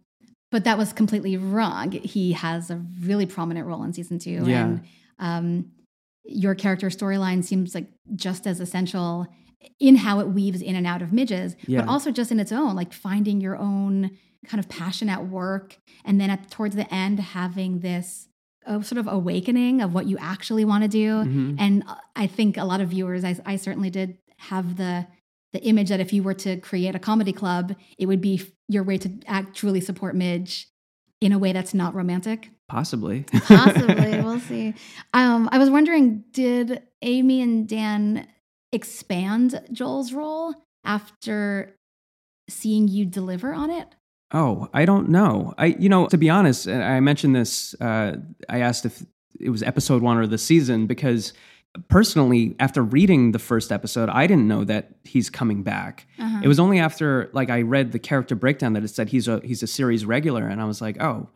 but 0.51 0.65
that 0.65 0.77
was 0.77 0.93
completely 0.93 1.37
wrong. 1.37 1.93
He 1.93 2.33
has 2.33 2.71
a 2.71 2.77
really 3.03 3.27
prominent 3.27 3.67
role 3.67 3.83
in 3.85 3.93
season 3.93 4.19
two. 4.19 4.43
Yeah. 4.45 4.65
And 4.65 4.81
um, 5.21 5.71
your 6.25 6.55
character 6.57 6.89
storyline 6.89 7.45
seems 7.45 7.75
like 7.75 7.87
just 8.17 8.47
as 8.47 8.59
essential. 8.61 9.27
in 9.79 9.95
how 9.97 10.21
it 10.21 10.29
weaves 10.29 10.63
in 10.63 10.75
and 10.75 10.87
out 10.87 11.03
of 11.03 11.13
midges, 11.13 11.55
Yeah. 11.67 11.81
but 11.83 11.89
also 11.91 12.11
just 12.11 12.33
in 12.33 12.41
its 12.41 12.51
own, 12.51 12.75
like 12.75 12.93
finding 12.95 13.41
your 13.43 13.57
own 13.57 14.11
kind 14.47 14.59
of 14.59 14.71
passion 14.71 15.11
at 15.11 15.27
work, 15.29 15.77
and 16.05 16.19
then 16.19 16.31
at 16.31 16.51
towards 16.51 16.75
the 16.75 16.93
end 16.93 17.21
having 17.21 17.81
this 17.81 18.27
uh, 18.71 18.83
sort 18.83 18.99
of 18.99 19.07
awakening 19.09 19.81
of 19.81 19.93
what 19.95 20.07
you 20.07 20.17
actually 20.19 20.65
want 20.65 20.83
to 20.85 20.89
do. 20.89 21.09
Mhm. 21.25 21.57
And 21.59 21.85
uh, 21.87 21.97
I 22.17 22.27
think 22.27 22.57
a 22.57 22.65
lot 22.65 22.81
of 22.81 22.89
viewers, 22.89 23.25
I, 23.25 23.37
I 23.45 23.57
certainly 23.57 23.91
did 23.91 24.17
have 24.39 24.77
the 24.77 25.07
the 25.53 25.63
image 25.65 25.89
that 25.89 25.99
if 25.99 26.13
you 26.13 26.23
were 26.23 26.35
to 26.35 26.57
create 26.59 26.95
a 26.95 26.99
comedy 27.01 27.33
club, 27.33 27.75
it 27.99 28.07
would 28.07 28.21
be 28.21 28.41
your 28.69 28.85
way 28.85 28.97
to 28.99 29.11
act 29.27 29.57
truly 29.57 29.81
support 29.81 30.15
Midge 30.15 30.69
in 31.21 31.33
a 31.33 31.39
way 31.39 31.53
that's 31.53 31.75
not 31.75 31.93
romantic. 31.93 32.51
Possibly. 32.69 33.25
Possibly, 33.33 34.23
we'll 34.23 34.39
see. 34.39 34.75
Um, 35.13 35.49
I 35.51 35.59
was 35.59 35.69
wondering, 35.69 36.23
did 36.31 36.83
Amy 37.03 37.43
and 37.43 37.69
Dan 37.69 38.29
expand 38.73 39.61
Joel's 39.73 40.13
role 40.13 40.55
after 40.85 41.75
seeing 42.49 42.87
you 42.87 43.05
deliver 43.05 43.53
on 43.53 43.71
it? 43.71 43.89
Oh, 44.33 44.69
I 44.73 44.85
don't 44.85 45.09
know. 45.09 45.55
I, 45.59 45.67
you 45.67 45.89
know, 45.89 46.07
to 46.07 46.19
be 46.19 46.31
honest, 46.31 46.69
I 46.69 47.01
mentioned 47.01 47.35
this. 47.35 47.75
Uh, 47.81 48.17
I 48.49 48.61
asked 48.61 48.87
if 48.87 49.05
it 49.41 49.51
was 49.51 49.63
episode 49.63 50.03
one 50.03 50.19
or 50.19 50.27
the 50.27 50.39
season 50.39 50.87
because 50.87 51.33
personally, 51.89 52.55
after 52.59 52.83
reading 52.83 53.33
the 53.33 53.39
first 53.39 53.73
episode, 53.73 54.09
I 54.09 54.27
didn't 54.27 54.49
know 54.49 54.65
that 54.65 54.93
he's 55.05 55.31
coming 55.31 55.63
back. 55.63 56.07
Uh-huh. 56.19 56.41
It 56.43 56.49
was 56.49 56.61
only 56.61 56.79
after 56.79 57.31
like 57.33 57.51
I 57.51 57.63
read 57.63 57.93
the 57.93 57.99
character 57.99 58.35
breakdown 58.35 58.73
that 58.75 58.85
it 58.85 58.89
said 58.89 59.09
he's 59.09 59.29
a 59.29 59.41
he's 59.45 59.63
a 59.63 59.67
series 59.67 60.05
regular, 60.05 60.47
and 60.47 60.61
I 60.61 60.65
was 60.65 60.81
like, 60.81 61.01
oh, 61.03 61.29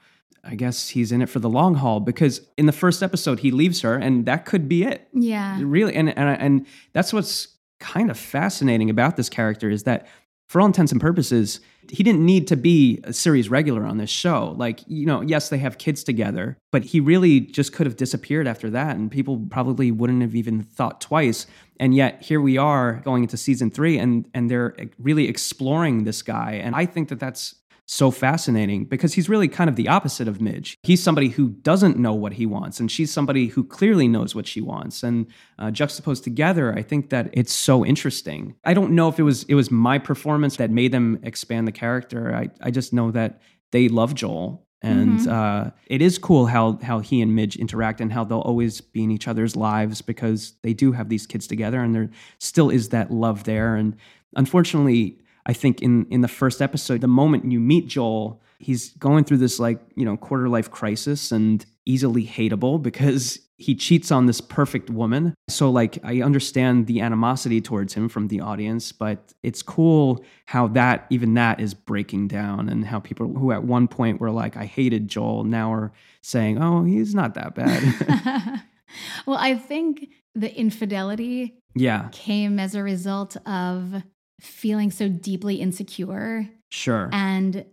I 0.42 0.54
guess 0.54 0.88
he's 0.88 1.12
in 1.12 1.22
it 1.22 1.28
for 1.28 1.38
the 1.38 1.48
long 1.48 1.74
haul 1.74 2.00
because 2.00 2.42
in 2.56 2.66
the 2.66 2.72
first 2.72 3.02
episode 3.02 3.40
he 3.40 3.50
leaves 3.50 3.80
her, 3.82 3.96
and 3.96 4.26
that 4.26 4.44
could 4.44 4.68
be 4.68 4.84
it. 4.84 5.08
Yeah. 5.12 5.58
Really, 5.60 5.94
and 5.94 6.16
and 6.16 6.40
and 6.40 6.66
that's 6.92 7.12
what's 7.12 7.48
kind 7.80 8.10
of 8.10 8.18
fascinating 8.18 8.88
about 8.88 9.16
this 9.16 9.28
character 9.28 9.68
is 9.68 9.82
that 9.84 10.06
for 10.46 10.60
all 10.60 10.66
intents 10.66 10.92
and 10.92 11.00
purposes, 11.00 11.60
he 11.90 12.02
didn't 12.02 12.24
need 12.24 12.46
to 12.48 12.56
be 12.56 13.00
a 13.04 13.12
series 13.12 13.48
regular 13.48 13.84
on 13.84 13.98
this 13.98 14.10
show. 14.10 14.54
Like, 14.56 14.80
you 14.86 15.06
know, 15.06 15.20
yes, 15.20 15.48
they 15.48 15.58
have 15.58 15.78
kids 15.78 16.04
together, 16.04 16.58
but 16.72 16.84
he 16.84 17.00
really 17.00 17.40
just 17.40 17.72
could 17.72 17.86
have 17.86 17.96
disappeared 17.96 18.46
after 18.46 18.70
that, 18.70 18.96
and 18.96 19.10
people 19.10 19.46
probably 19.50 19.90
wouldn't 19.90 20.22
have 20.22 20.34
even 20.34 20.62
thought 20.62 21.00
twice. 21.00 21.46
And 21.80 21.94
yet, 21.94 22.22
here 22.22 22.40
we 22.40 22.56
are 22.56 23.00
going 23.04 23.24
into 23.24 23.36
season 23.36 23.70
three, 23.70 23.98
and 23.98 24.28
and 24.34 24.50
they're 24.50 24.76
really 24.98 25.28
exploring 25.28 26.04
this 26.04 26.22
guy, 26.22 26.52
and 26.52 26.74
I 26.74 26.86
think 26.86 27.08
that 27.08 27.18
that's 27.18 27.56
so 27.86 28.10
fascinating 28.10 28.84
because 28.84 29.12
he's 29.14 29.28
really 29.28 29.46
kind 29.48 29.68
of 29.68 29.76
the 29.76 29.88
opposite 29.88 30.26
of 30.26 30.40
Midge. 30.40 30.76
He's 30.82 31.02
somebody 31.02 31.28
who 31.28 31.50
doesn't 31.50 31.98
know 31.98 32.14
what 32.14 32.34
he 32.34 32.46
wants, 32.46 32.80
and 32.80 32.90
she's 32.90 33.12
somebody 33.12 33.48
who 33.48 33.62
clearly 33.64 34.08
knows 34.08 34.34
what 34.34 34.46
she 34.46 34.60
wants. 34.60 35.02
And 35.02 35.26
uh, 35.58 35.70
juxtaposed 35.70 36.24
together, 36.24 36.72
I 36.74 36.82
think 36.82 37.10
that 37.10 37.28
it's 37.32 37.52
so 37.52 37.84
interesting. 37.84 38.54
I 38.64 38.72
don't 38.74 38.92
know 38.92 39.08
if 39.08 39.18
it 39.18 39.22
was 39.22 39.44
it 39.44 39.54
was 39.54 39.70
my 39.70 39.98
performance 39.98 40.56
that 40.56 40.70
made 40.70 40.92
them 40.92 41.18
expand 41.22 41.68
the 41.68 41.72
character. 41.72 42.34
I 42.34 42.48
I 42.62 42.70
just 42.70 42.92
know 42.92 43.10
that 43.10 43.40
they 43.72 43.88
love 43.88 44.14
Joel. 44.14 44.62
And 44.82 45.18
Mhm. 45.20 45.32
uh, 45.32 45.70
it 45.86 46.02
is 46.02 46.18
cool 46.18 46.44
how 46.46 46.78
how 46.82 46.98
he 47.00 47.22
and 47.22 47.34
Midge 47.34 47.56
interact 47.56 48.00
and 48.02 48.12
how 48.12 48.22
they'll 48.24 48.40
always 48.40 48.80
be 48.82 49.02
in 49.02 49.10
each 49.10 49.26
other's 49.28 49.56
lives 49.56 50.02
because 50.02 50.54
they 50.62 50.74
do 50.74 50.92
have 50.92 51.08
these 51.08 51.26
kids 51.26 51.46
together 51.46 51.80
and 51.80 51.94
there 51.94 52.10
still 52.38 52.68
is 52.70 52.90
that 52.90 53.10
love 53.10 53.44
there. 53.44 53.76
And 53.76 53.96
unfortunately, 54.36 55.18
I 55.46 55.52
think 55.52 55.82
in 55.82 56.06
in 56.10 56.20
the 56.20 56.28
first 56.28 56.62
episode, 56.62 57.00
the 57.00 57.08
moment 57.08 57.50
you 57.50 57.60
meet 57.60 57.86
Joel, 57.86 58.40
he's 58.58 58.90
going 58.92 59.24
through 59.24 59.38
this 59.38 59.58
like 59.58 59.80
you 59.94 60.04
know 60.04 60.16
quarter 60.16 60.48
life 60.48 60.70
crisis 60.70 61.32
and 61.32 61.64
easily 61.86 62.26
hateable 62.26 62.82
because 62.82 63.40
he 63.56 63.74
cheats 63.74 64.10
on 64.10 64.26
this 64.26 64.40
perfect 64.40 64.90
woman. 64.90 65.34
So 65.48 65.70
like 65.70 65.98
I 66.02 66.22
understand 66.22 66.86
the 66.86 67.00
animosity 67.00 67.60
towards 67.60 67.94
him 67.94 68.08
from 68.08 68.28
the 68.28 68.40
audience, 68.40 68.90
but 68.90 69.32
it's 69.42 69.62
cool 69.62 70.24
how 70.46 70.66
that 70.68 71.06
even 71.10 71.34
that 71.34 71.60
is 71.60 71.72
breaking 71.72 72.28
down 72.28 72.68
and 72.68 72.84
how 72.84 72.98
people 72.98 73.32
who 73.34 73.52
at 73.52 73.62
one 73.62 73.86
point 73.86 74.20
were 74.20 74.30
like 74.30 74.56
I 74.56 74.64
hated 74.64 75.08
Joel 75.08 75.44
now 75.44 75.72
are 75.72 75.92
saying, 76.22 76.60
"Oh, 76.60 76.84
he's 76.84 77.14
not 77.14 77.34
that 77.34 77.54
bad." 77.54 78.62
well, 79.26 79.38
I 79.38 79.56
think 79.56 80.08
the 80.34 80.54
infidelity 80.54 81.58
yeah, 81.74 82.08
came 82.12 82.58
as 82.58 82.74
a 82.74 82.82
result 82.82 83.36
of 83.46 84.02
feeling 84.44 84.90
so 84.90 85.08
deeply 85.08 85.56
insecure 85.56 86.48
sure. 86.70 87.08
and 87.12 87.64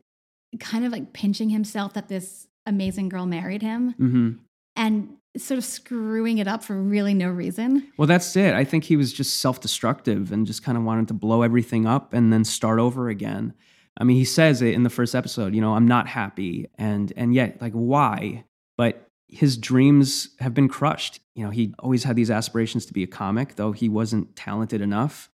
kind 0.60 0.86
of 0.86 0.92
like 0.92 1.14
pinching 1.14 1.50
himself 1.50 1.94
that 1.94 2.08
this 2.08 2.48
amazing 2.66 3.10
girl 3.10 3.26
married 3.26 3.62
him 3.62 3.94
Mhm. 4.00 4.40
and 4.76 5.16
sort 5.38 5.58
of 5.58 5.64
screwing 5.64 6.40
it 6.40 6.48
up 6.48 6.62
for 6.64 6.76
really 6.82 7.14
no 7.14 7.30
reason. 7.30 7.88
Well, 7.98 8.08
that's 8.08 8.36
it. 8.36 8.54
I 8.54 8.66
think 8.66 8.84
he 8.84 8.98
was 8.98 9.14
just 9.14 9.38
self-destructive 9.38 10.32
and 10.32 10.46
just 10.46 10.62
kind 10.64 10.78
of 10.78 10.84
wanted 10.84 11.08
to 11.08 11.14
blow 11.14 11.42
everything 11.42 11.86
up 11.86 12.14
and 12.14 12.34
then 12.34 12.44
start 12.44 12.80
over 12.80 13.08
again. 13.08 13.54
I 13.98 14.04
mean, 14.04 14.18
he 14.18 14.26
says 14.26 14.62
it 14.62 14.74
in 14.74 14.84
the 14.84 14.90
first 14.90 15.16
episode, 15.16 15.56
you 15.56 15.62
know, 15.62 15.74
I'm 15.76 15.88
not 15.88 16.08
happy 16.08 16.68
and 16.78 17.14
and 17.16 17.34
yet 17.34 17.62
like 17.62 17.74
why? 17.74 18.44
But 18.78 19.08
his 19.30 19.58
dreams 19.58 20.30
have 20.40 20.54
been 20.54 20.68
crushed. 20.68 21.20
You 21.36 21.46
know, 21.46 21.50
he 21.50 21.74
always 21.80 22.04
had 22.04 22.18
these 22.18 22.30
aspirations 22.32 22.86
to 22.88 22.94
be 22.94 23.04
a 23.04 23.08
comic, 23.08 23.56
though 23.56 23.72
he 23.72 23.88
wasn't 23.88 24.36
talented 24.36 24.82
enough. 24.82 25.30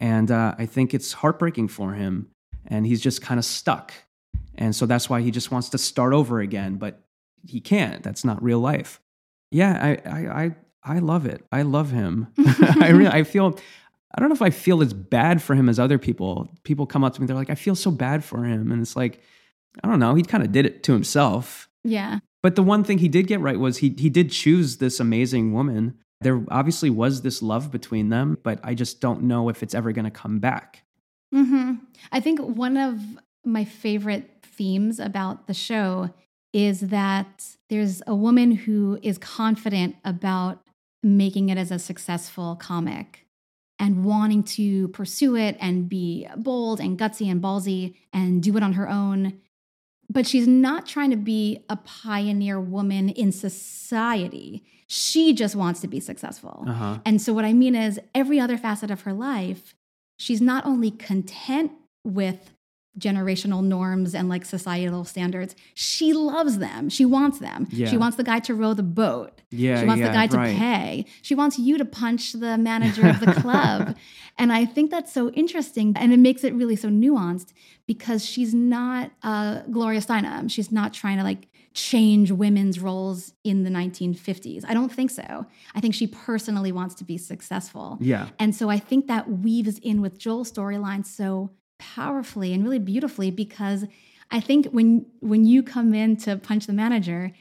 And 0.00 0.30
uh, 0.30 0.54
I 0.58 0.66
think 0.66 0.94
it's 0.94 1.12
heartbreaking 1.12 1.68
for 1.68 1.92
him. 1.92 2.28
And 2.66 2.86
he's 2.86 3.00
just 3.00 3.22
kind 3.22 3.38
of 3.38 3.44
stuck. 3.44 3.92
And 4.56 4.74
so 4.74 4.86
that's 4.86 5.08
why 5.08 5.20
he 5.20 5.30
just 5.30 5.50
wants 5.50 5.68
to 5.70 5.78
start 5.78 6.12
over 6.12 6.40
again, 6.40 6.76
but 6.76 7.00
he 7.46 7.60
can't. 7.60 8.02
That's 8.02 8.24
not 8.24 8.42
real 8.42 8.58
life. 8.58 9.00
Yeah, 9.50 9.78
I, 9.80 10.08
I, 10.08 10.44
I, 10.44 10.56
I 10.96 10.98
love 10.98 11.26
it. 11.26 11.44
I 11.52 11.62
love 11.62 11.90
him. 11.90 12.28
I 12.80 12.90
really, 12.90 13.10
I 13.10 13.24
feel, 13.24 13.58
I 14.14 14.20
don't 14.20 14.28
know 14.28 14.34
if 14.34 14.42
I 14.42 14.50
feel 14.50 14.82
as 14.82 14.92
bad 14.92 15.42
for 15.42 15.54
him 15.54 15.68
as 15.68 15.78
other 15.78 15.98
people. 15.98 16.48
People 16.64 16.86
come 16.86 17.04
up 17.04 17.14
to 17.14 17.20
me, 17.20 17.26
they're 17.26 17.36
like, 17.36 17.50
I 17.50 17.54
feel 17.54 17.74
so 17.74 17.90
bad 17.90 18.24
for 18.24 18.44
him. 18.44 18.70
And 18.70 18.82
it's 18.82 18.96
like, 18.96 19.20
I 19.82 19.88
don't 19.88 19.98
know. 19.98 20.14
He 20.14 20.22
kind 20.22 20.42
of 20.42 20.52
did 20.52 20.66
it 20.66 20.82
to 20.84 20.92
himself. 20.92 21.68
Yeah. 21.84 22.18
But 22.42 22.56
the 22.56 22.62
one 22.62 22.84
thing 22.84 22.98
he 22.98 23.08
did 23.08 23.26
get 23.26 23.40
right 23.40 23.58
was 23.58 23.78
he 23.78 23.94
he 23.98 24.08
did 24.08 24.30
choose 24.30 24.78
this 24.78 24.98
amazing 24.98 25.52
woman. 25.52 25.98
There 26.20 26.44
obviously 26.50 26.90
was 26.90 27.22
this 27.22 27.42
love 27.42 27.70
between 27.70 28.10
them, 28.10 28.38
but 28.42 28.60
I 28.62 28.74
just 28.74 29.00
don't 29.00 29.22
know 29.22 29.48
if 29.48 29.62
it's 29.62 29.74
ever 29.74 29.92
going 29.92 30.04
to 30.04 30.10
come 30.10 30.38
back. 30.38 30.82
hmm 31.32 31.74
I 32.12 32.20
think 32.20 32.40
one 32.40 32.76
of 32.76 33.00
my 33.44 33.64
favorite 33.64 34.30
themes 34.42 35.00
about 35.00 35.46
the 35.46 35.54
show 35.54 36.10
is 36.52 36.80
that 36.80 37.46
there's 37.68 38.02
a 38.06 38.14
woman 38.14 38.50
who 38.50 38.98
is 39.02 39.16
confident 39.18 39.96
about 40.04 40.60
making 41.02 41.48
it 41.48 41.56
as 41.56 41.70
a 41.70 41.78
successful 41.78 42.56
comic 42.56 43.26
and 43.78 44.04
wanting 44.04 44.42
to 44.42 44.88
pursue 44.88 45.36
it 45.36 45.56
and 45.58 45.88
be 45.88 46.28
bold 46.36 46.80
and 46.80 46.98
gutsy 46.98 47.30
and 47.30 47.42
ballsy 47.42 47.94
and 48.12 48.42
do 48.42 48.56
it 48.56 48.62
on 48.62 48.74
her 48.74 48.88
own. 48.88 49.40
But 50.12 50.26
she's 50.26 50.48
not 50.48 50.86
trying 50.86 51.10
to 51.10 51.16
be 51.16 51.64
a 51.68 51.76
pioneer 51.76 52.60
woman 52.60 53.10
in 53.10 53.30
society. 53.30 54.64
She 54.88 55.32
just 55.32 55.54
wants 55.54 55.80
to 55.82 55.88
be 55.88 56.00
successful. 56.00 56.64
Uh 56.66 56.72
huh. 56.72 56.98
And 57.06 57.22
so, 57.22 57.32
what 57.32 57.44
I 57.44 57.52
mean 57.52 57.76
is, 57.76 58.00
every 58.12 58.40
other 58.40 58.58
facet 58.58 58.90
of 58.90 59.02
her 59.02 59.12
life, 59.12 59.74
she's 60.18 60.40
not 60.40 60.66
only 60.66 60.90
content 60.90 61.70
with 62.04 62.50
generational 63.00 63.64
norms 63.64 64.14
and 64.14 64.28
like 64.28 64.44
societal 64.44 65.04
standards, 65.04 65.56
she 65.74 66.12
loves 66.12 66.58
them. 66.58 66.88
She 66.88 67.04
wants 67.04 67.38
them. 67.38 67.66
Yeah. 67.70 67.88
She 67.88 67.96
wants 67.96 68.16
the 68.16 68.24
guy 68.24 68.38
to 68.40 68.54
row 68.54 68.74
the 68.74 68.82
boat. 68.82 69.40
Yeah, 69.50 69.80
she 69.80 69.86
wants 69.86 70.00
yeah, 70.00 70.08
the 70.08 70.14
guy 70.14 70.26
to 70.28 70.36
right. 70.36 70.56
pay. 70.56 71.06
She 71.22 71.34
wants 71.34 71.58
you 71.58 71.78
to 71.78 71.84
punch 71.84 72.32
the 72.34 72.56
manager 72.56 73.08
of 73.08 73.20
the 73.20 73.32
club. 73.40 73.96
and 74.38 74.52
I 74.52 74.64
think 74.64 74.90
that's 74.90 75.12
so 75.12 75.30
interesting. 75.30 75.94
And 75.96 76.12
it 76.12 76.18
makes 76.18 76.44
it 76.44 76.54
really 76.54 76.76
so 76.76 76.88
nuanced 76.88 77.52
because 77.86 78.24
she's 78.24 78.54
not 78.54 79.10
uh, 79.22 79.62
Gloria 79.70 80.00
Steinem. 80.00 80.50
She's 80.50 80.70
not 80.70 80.94
trying 80.94 81.18
to 81.18 81.24
like 81.24 81.48
change 81.72 82.32
women's 82.32 82.80
roles 82.80 83.32
in 83.44 83.62
the 83.62 83.70
1950s. 83.70 84.64
I 84.66 84.74
don't 84.74 84.92
think 84.92 85.10
so. 85.10 85.46
I 85.74 85.80
think 85.80 85.94
she 85.94 86.06
personally 86.06 86.72
wants 86.72 86.94
to 86.96 87.04
be 87.04 87.16
successful. 87.16 87.98
Yeah. 88.00 88.28
And 88.38 88.54
so 88.54 88.68
I 88.68 88.78
think 88.78 89.06
that 89.06 89.30
weaves 89.30 89.78
in 89.78 90.00
with 90.00 90.18
Joel's 90.18 90.50
storyline 90.50 91.06
so 91.06 91.50
powerfully 91.80 92.52
and 92.52 92.62
really 92.62 92.78
beautifully 92.78 93.30
because 93.32 93.84
I 94.30 94.38
think 94.40 94.66
when 94.66 95.06
when 95.20 95.44
you 95.44 95.62
come 95.64 95.92
in 95.94 96.16
to 96.18 96.36
punch 96.36 96.66
the 96.66 96.72
manager, 96.72 97.32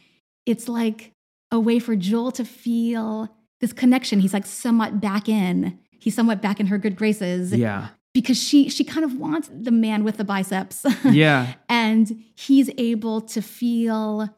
it's 0.48 0.68
like 0.68 1.12
a 1.52 1.60
way 1.60 1.78
for 1.80 1.96
Joel 1.96 2.32
to 2.32 2.46
feel 2.46 3.30
this 3.62 3.74
connection. 3.74 4.20
He's 4.22 4.34
like 4.34 4.46
somewhat 4.48 5.00
back 5.00 5.30
in. 5.30 5.78
He's 6.00 6.16
somewhat 6.16 6.42
back 6.42 6.60
in 6.60 6.68
her 6.68 6.78
good 6.78 6.96
graces 6.96 7.52
Yeah. 7.54 7.90
because 8.14 8.38
she 8.42 8.70
she 8.70 8.84
kind 8.84 9.04
of 9.04 9.14
wants 9.20 9.50
the 9.54 9.72
man 9.72 10.04
with 10.04 10.18
the 10.18 10.24
biceps. 10.24 10.86
Yeah. 11.06 11.54
and 11.68 12.24
he's 12.36 12.70
able 12.78 13.22
to 13.22 13.42
feel 13.42 14.30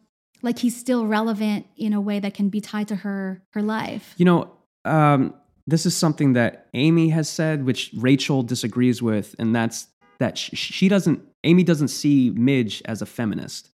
like 0.41 0.59
he's 0.59 0.75
still 0.75 1.05
relevant 1.05 1.67
in 1.77 1.93
a 1.93 2.01
way 2.01 2.19
that 2.19 2.33
can 2.33 2.49
be 2.49 2.59
tied 2.59 2.87
to 2.89 2.95
her 2.97 3.43
her 3.51 3.61
life. 3.61 4.15
You 4.17 4.25
know, 4.25 4.51
um, 4.85 5.35
this 5.67 5.85
is 5.85 5.95
something 5.95 6.33
that 6.33 6.67
Amy 6.73 7.09
has 7.09 7.29
said, 7.29 7.63
which 7.65 7.91
Rachel 7.95 8.41
disagrees 8.43 9.01
with, 9.01 9.35
and 9.37 9.55
that's 9.55 9.87
that 10.21 10.37
sh- 10.37 10.51
she 10.53 10.87
doesn't, 10.87 11.21
Amy 11.43 11.63
doesn't 11.63 11.89
see 11.89 12.29
Midge 12.31 12.81
as 12.85 13.01
a 13.01 13.05
feminist, 13.05 13.69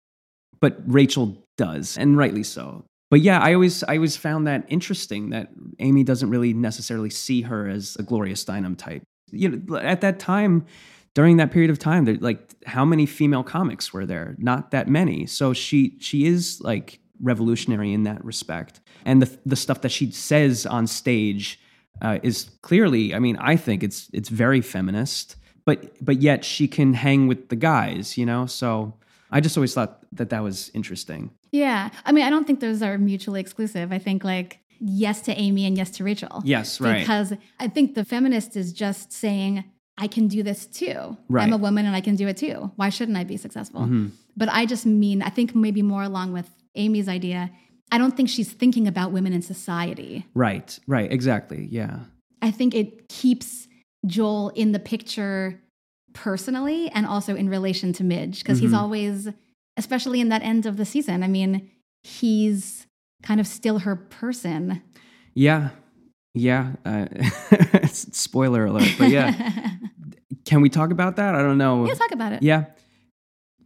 but 0.60 0.76
Rachel 0.86 1.36
does, 1.56 1.96
and 1.96 2.16
rightly 2.16 2.42
so. 2.42 2.84
but 3.10 3.20
yeah, 3.20 3.40
I 3.40 3.52
always 3.52 3.82
I 3.84 3.96
always 3.96 4.16
found 4.16 4.46
that 4.46 4.64
interesting 4.68 5.30
that 5.30 5.48
Amy 5.80 6.02
doesn't 6.02 6.30
really 6.30 6.54
necessarily 6.54 7.10
see 7.10 7.42
her 7.42 7.68
as 7.68 7.94
a 7.98 8.02
Gloria 8.02 8.34
Steinem 8.34 8.76
type. 8.76 9.02
You 9.30 9.50
know, 9.50 9.76
at 9.76 10.00
that 10.00 10.18
time, 10.18 10.64
during 11.14 11.36
that 11.36 11.50
period 11.52 11.70
of 11.70 11.78
time, 11.78 12.06
there, 12.06 12.16
like 12.16 12.40
how 12.64 12.86
many 12.86 13.04
female 13.04 13.42
comics 13.42 13.92
were 13.92 14.06
there? 14.06 14.34
Not 14.38 14.70
that 14.70 14.88
many. 14.88 15.26
So 15.26 15.52
she 15.52 15.96
she 16.00 16.24
is 16.24 16.60
like 16.62 17.00
revolutionary 17.20 17.92
in 17.92 18.04
that 18.04 18.24
respect, 18.24 18.80
and 19.04 19.20
the 19.20 19.38
the 19.44 19.56
stuff 19.56 19.82
that 19.82 19.92
she 19.92 20.10
says 20.10 20.64
on 20.64 20.86
stage 20.86 21.60
uh, 22.00 22.18
is 22.22 22.50
clearly. 22.62 23.14
I 23.14 23.18
mean, 23.18 23.36
I 23.36 23.56
think 23.56 23.82
it's 23.82 24.08
it's 24.14 24.30
very 24.30 24.62
feminist, 24.62 25.36
but 25.64 25.92
but 26.04 26.20
yet 26.20 26.44
she 26.44 26.68
can 26.68 26.94
hang 26.94 27.26
with 27.28 27.48
the 27.48 27.56
guys. 27.56 28.16
You 28.18 28.26
know, 28.26 28.46
so 28.46 28.94
I 29.30 29.40
just 29.40 29.56
always 29.56 29.74
thought 29.74 30.04
that 30.12 30.30
that 30.30 30.42
was 30.42 30.70
interesting. 30.74 31.30
Yeah. 31.52 31.90
I 32.04 32.12
mean, 32.12 32.24
I 32.24 32.30
don't 32.30 32.46
think 32.46 32.60
those 32.60 32.82
are 32.82 32.96
mutually 32.98 33.40
exclusive. 33.40 33.92
I 33.92 33.98
think 33.98 34.24
like 34.24 34.58
yes 34.80 35.20
to 35.22 35.38
Amy 35.38 35.66
and 35.66 35.76
yes 35.76 35.90
to 35.92 36.04
Rachel. 36.04 36.42
Yes, 36.44 36.80
right. 36.80 37.00
Because 37.00 37.34
I 37.60 37.68
think 37.68 37.94
the 37.94 38.04
feminist 38.04 38.56
is 38.56 38.72
just 38.72 39.12
saying, 39.12 39.64
I 39.98 40.06
can 40.06 40.28
do 40.28 40.42
this 40.42 40.66
too. 40.66 41.16
Right. 41.28 41.44
I'm 41.44 41.52
a 41.52 41.58
woman 41.58 41.86
and 41.86 41.94
I 41.94 42.00
can 42.00 42.16
do 42.16 42.26
it 42.26 42.36
too. 42.38 42.72
Why 42.76 42.88
shouldn't 42.88 43.16
I 43.18 43.24
be 43.24 43.36
successful? 43.36 43.82
Mhm. 43.82 44.10
But 44.36 44.48
I 44.50 44.64
just 44.66 44.86
mean, 44.86 45.22
I 45.22 45.28
think 45.28 45.54
maybe 45.54 45.82
more 45.82 46.02
along 46.02 46.32
with 46.32 46.50
Amy's 46.74 47.08
idea. 47.08 47.50
I 47.90 47.98
don't 47.98 48.16
think 48.16 48.30
she's 48.30 48.50
thinking 48.50 48.88
about 48.88 49.12
women 49.12 49.34
in 49.34 49.42
society. 49.42 50.26
Right, 50.34 50.78
right, 50.86 51.12
exactly. 51.12 51.68
Yeah. 51.70 52.00
I 52.40 52.50
think 52.50 52.74
it 52.74 53.08
keeps 53.10 53.68
Joel 54.06 54.50
in 54.50 54.72
the 54.72 54.78
picture 54.78 55.60
personally 56.12 56.90
and 56.90 57.06
also 57.06 57.34
in 57.36 57.48
relation 57.48 57.92
to 57.94 58.04
Midge 58.04 58.40
because 58.40 58.58
he's 58.58 58.72
Mhm. 58.72 58.78
always, 58.78 59.28
especially 59.76 60.20
in 60.20 60.28
that 60.28 60.42
end 60.42 60.66
of 60.66 60.76
the 60.76 60.84
season, 60.84 61.22
I 61.22 61.28
mean, 61.28 61.70
he's 62.02 62.86
kind 63.22 63.40
of 63.40 63.46
still 63.46 63.80
her 63.80 63.96
person. 63.96 64.82
Yeah. 65.34 65.70
Yeah. 66.34 66.72
Uh, 66.84 67.06
spoiler 67.86 68.66
alert. 68.66 68.94
But 68.98 69.10
yeah. 69.10 69.70
Can 70.44 70.60
we 70.60 70.68
talk 70.68 70.90
about 70.90 71.16
that? 71.16 71.34
I 71.34 71.42
don't 71.42 71.58
know. 71.58 71.86
yeah, 71.86 71.94
talk 71.94 72.10
about 72.12 72.32
it. 72.32 72.42
Yeah. 72.42 72.64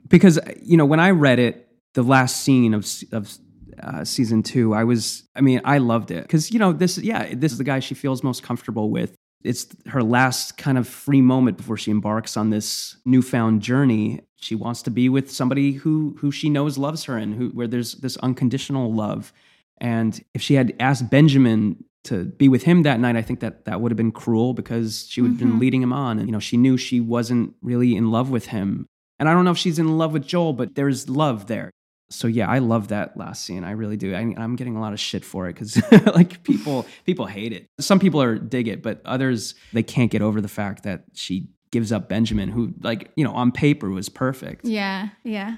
Because, 0.08 0.38
you 0.62 0.76
know, 0.76 0.84
when 0.84 1.00
I 1.00 1.10
read 1.10 1.38
it, 1.38 1.66
the 1.94 2.02
last 2.02 2.42
scene 2.42 2.74
of, 2.74 2.86
of 3.12 3.36
uh, 3.82 4.04
season 4.04 4.42
two, 4.42 4.74
I 4.74 4.84
was, 4.84 5.24
I 5.34 5.40
mean, 5.40 5.60
I 5.64 5.78
loved 5.78 6.10
it. 6.10 6.22
Because, 6.22 6.52
you 6.52 6.58
know, 6.58 6.72
this, 6.72 6.98
yeah, 6.98 7.34
this 7.34 7.50
is 7.52 7.58
the 7.58 7.64
guy 7.64 7.80
she 7.80 7.94
feels 7.94 8.22
most 8.22 8.42
comfortable 8.42 8.90
with. 8.90 9.14
It's 9.42 9.66
her 9.86 10.02
last 10.02 10.56
kind 10.58 10.76
of 10.78 10.88
free 10.88 11.20
moment 11.20 11.56
before 11.56 11.76
she 11.76 11.90
embarks 11.90 12.36
on 12.36 12.50
this 12.50 12.96
newfound 13.04 13.62
journey. 13.62 14.20
She 14.36 14.54
wants 14.54 14.82
to 14.82 14.90
be 14.90 15.08
with 15.08 15.30
somebody 15.30 15.72
who 15.72 16.16
who 16.18 16.30
she 16.30 16.50
knows 16.50 16.78
loves 16.78 17.04
her 17.04 17.16
and 17.16 17.34
who 17.34 17.48
where 17.50 17.68
there's 17.68 17.94
this 17.96 18.16
unconditional 18.18 18.92
love. 18.92 19.32
And 19.78 20.20
if 20.34 20.42
she 20.42 20.54
had 20.54 20.74
asked 20.80 21.10
Benjamin 21.10 21.84
to 22.04 22.24
be 22.24 22.48
with 22.48 22.62
him 22.62 22.82
that 22.84 22.98
night, 23.00 23.16
I 23.16 23.22
think 23.22 23.40
that 23.40 23.64
that 23.66 23.80
would 23.80 23.90
have 23.92 23.96
been 23.96 24.12
cruel 24.12 24.54
because 24.54 25.06
she 25.08 25.20
would 25.20 25.32
have 25.32 25.36
Mhm. 25.36 25.40
been 25.40 25.58
leading 25.58 25.82
him 25.82 25.92
on. 25.92 26.18
And, 26.18 26.28
you 26.28 26.32
know, 26.32 26.38
she 26.38 26.56
knew 26.56 26.76
she 26.76 27.00
wasn't 27.00 27.54
really 27.62 27.96
in 27.96 28.10
love 28.10 28.30
with 28.30 28.46
him. 28.46 28.86
And 29.18 29.28
I 29.28 29.32
don't 29.34 29.44
know 29.44 29.50
if 29.50 29.58
she's 29.58 29.78
in 29.78 29.98
love 29.98 30.12
with 30.12 30.26
Joel, 30.26 30.52
but 30.52 30.74
there's 30.76 31.08
love 31.08 31.46
there. 31.46 31.70
So 32.08 32.28
yeah, 32.28 32.48
I 32.48 32.60
love 32.60 32.88
that 32.88 33.16
last 33.16 33.44
scene. 33.44 33.64
I 33.64 33.72
really 33.72 33.96
do. 33.96 34.14
I, 34.14 34.20
I'm 34.36 34.54
getting 34.54 34.76
a 34.76 34.80
lot 34.80 34.92
of 34.92 35.00
shit 35.00 35.24
for 35.24 35.48
it 35.48 35.54
because 35.54 35.80
like 36.14 36.42
people 36.44 36.86
people 37.04 37.26
hate 37.26 37.52
it. 37.52 37.68
Some 37.80 37.98
people 37.98 38.22
are 38.22 38.38
dig 38.38 38.68
it, 38.68 38.82
but 38.82 39.00
others 39.04 39.54
they 39.72 39.82
can't 39.82 40.10
get 40.10 40.22
over 40.22 40.40
the 40.40 40.48
fact 40.48 40.84
that 40.84 41.04
she 41.14 41.48
gives 41.72 41.90
up 41.90 42.08
Benjamin, 42.08 42.48
who 42.48 42.74
like 42.80 43.10
you 43.16 43.24
know 43.24 43.32
on 43.32 43.50
paper 43.50 43.90
was 43.90 44.08
perfect. 44.08 44.64
Yeah, 44.64 45.08
yeah, 45.24 45.56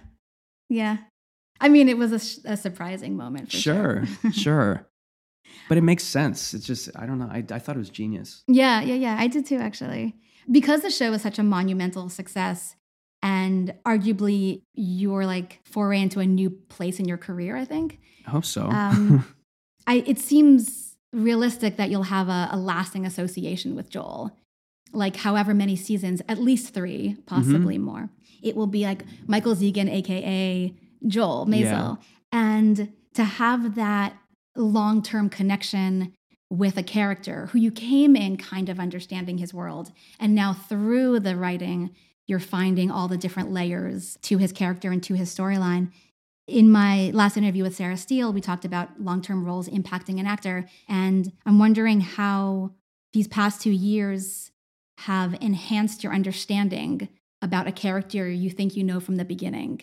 yeah. 0.68 0.98
I 1.60 1.68
mean, 1.68 1.88
it 1.88 1.98
was 1.98 2.12
a, 2.12 2.18
sh- 2.18 2.38
a 2.44 2.56
surprising 2.56 3.16
moment. 3.16 3.50
For 3.50 3.56
sure, 3.56 4.06
sure. 4.06 4.32
sure. 4.32 4.88
But 5.68 5.76
it 5.76 5.82
makes 5.82 6.04
sense. 6.04 6.54
It's 6.54 6.66
just 6.66 6.88
I 6.96 7.04
don't 7.04 7.18
know. 7.18 7.28
I, 7.30 7.44
I 7.50 7.58
thought 7.58 7.76
it 7.76 7.80
was 7.80 7.90
genius. 7.90 8.42
Yeah, 8.46 8.80
yeah, 8.80 8.94
yeah. 8.94 9.16
I 9.18 9.26
did 9.26 9.44
too, 9.44 9.58
actually. 9.58 10.16
Because 10.50 10.80
the 10.80 10.90
show 10.90 11.10
was 11.10 11.20
such 11.20 11.38
a 11.38 11.42
monumental 11.42 12.08
success 12.08 12.74
and 13.22 13.74
arguably 13.84 14.62
your 14.74 15.26
like 15.26 15.60
foray 15.64 16.00
into 16.00 16.20
a 16.20 16.26
new 16.26 16.50
place 16.50 16.98
in 16.98 17.06
your 17.06 17.18
career, 17.18 17.56
I 17.56 17.64
think. 17.64 17.98
I 18.26 18.30
hope 18.30 18.44
so. 18.44 18.66
Um, 18.66 19.24
I 19.86 20.04
it 20.06 20.18
seems 20.18 20.96
realistic 21.12 21.76
that 21.76 21.90
you'll 21.90 22.04
have 22.04 22.28
a, 22.28 22.48
a 22.52 22.56
lasting 22.56 23.06
association 23.06 23.74
with 23.74 23.90
Joel. 23.90 24.36
Like 24.92 25.16
however 25.16 25.52
many 25.52 25.76
seasons, 25.76 26.22
at 26.28 26.38
least 26.38 26.72
three, 26.72 27.16
possibly 27.26 27.76
more. 27.76 28.08
It 28.42 28.56
will 28.56 28.66
be 28.66 28.84
like 28.84 29.02
Michael 29.26 29.54
Zegan, 29.54 29.88
aka 29.88 30.74
Joel 31.06 31.46
Maisel. 31.46 31.62
Yeah. 31.62 31.96
And 32.32 32.92
to 33.14 33.24
have 33.24 33.74
that 33.74 34.16
long-term 34.56 35.30
connection 35.30 36.14
with 36.50 36.78
a 36.78 36.82
character 36.82 37.46
who 37.46 37.58
you 37.58 37.70
came 37.70 38.16
in 38.16 38.36
kind 38.36 38.68
of 38.68 38.80
understanding 38.80 39.38
his 39.38 39.52
world. 39.52 39.92
And 40.18 40.34
now 40.34 40.54
through 40.54 41.20
the 41.20 41.36
writing, 41.36 41.94
you're 42.28 42.38
finding 42.38 42.90
all 42.90 43.08
the 43.08 43.16
different 43.16 43.50
layers 43.50 44.16
to 44.22 44.38
his 44.38 44.52
character 44.52 44.92
and 44.92 45.02
to 45.02 45.14
his 45.14 45.34
storyline. 45.34 45.90
In 46.46 46.70
my 46.70 47.10
last 47.12 47.36
interview 47.36 47.64
with 47.64 47.74
Sarah 47.74 47.96
Steele, 47.96 48.32
we 48.32 48.40
talked 48.40 48.64
about 48.64 49.02
long 49.02 49.20
term 49.20 49.44
roles 49.44 49.68
impacting 49.68 50.20
an 50.20 50.26
actor. 50.26 50.66
And 50.88 51.32
I'm 51.44 51.58
wondering 51.58 52.00
how 52.00 52.72
these 53.12 53.26
past 53.26 53.62
two 53.62 53.70
years 53.70 54.52
have 54.98 55.36
enhanced 55.40 56.04
your 56.04 56.12
understanding 56.12 57.08
about 57.40 57.66
a 57.66 57.72
character 57.72 58.28
you 58.28 58.50
think 58.50 58.76
you 58.76 58.84
know 58.84 59.00
from 59.00 59.16
the 59.16 59.24
beginning. 59.24 59.82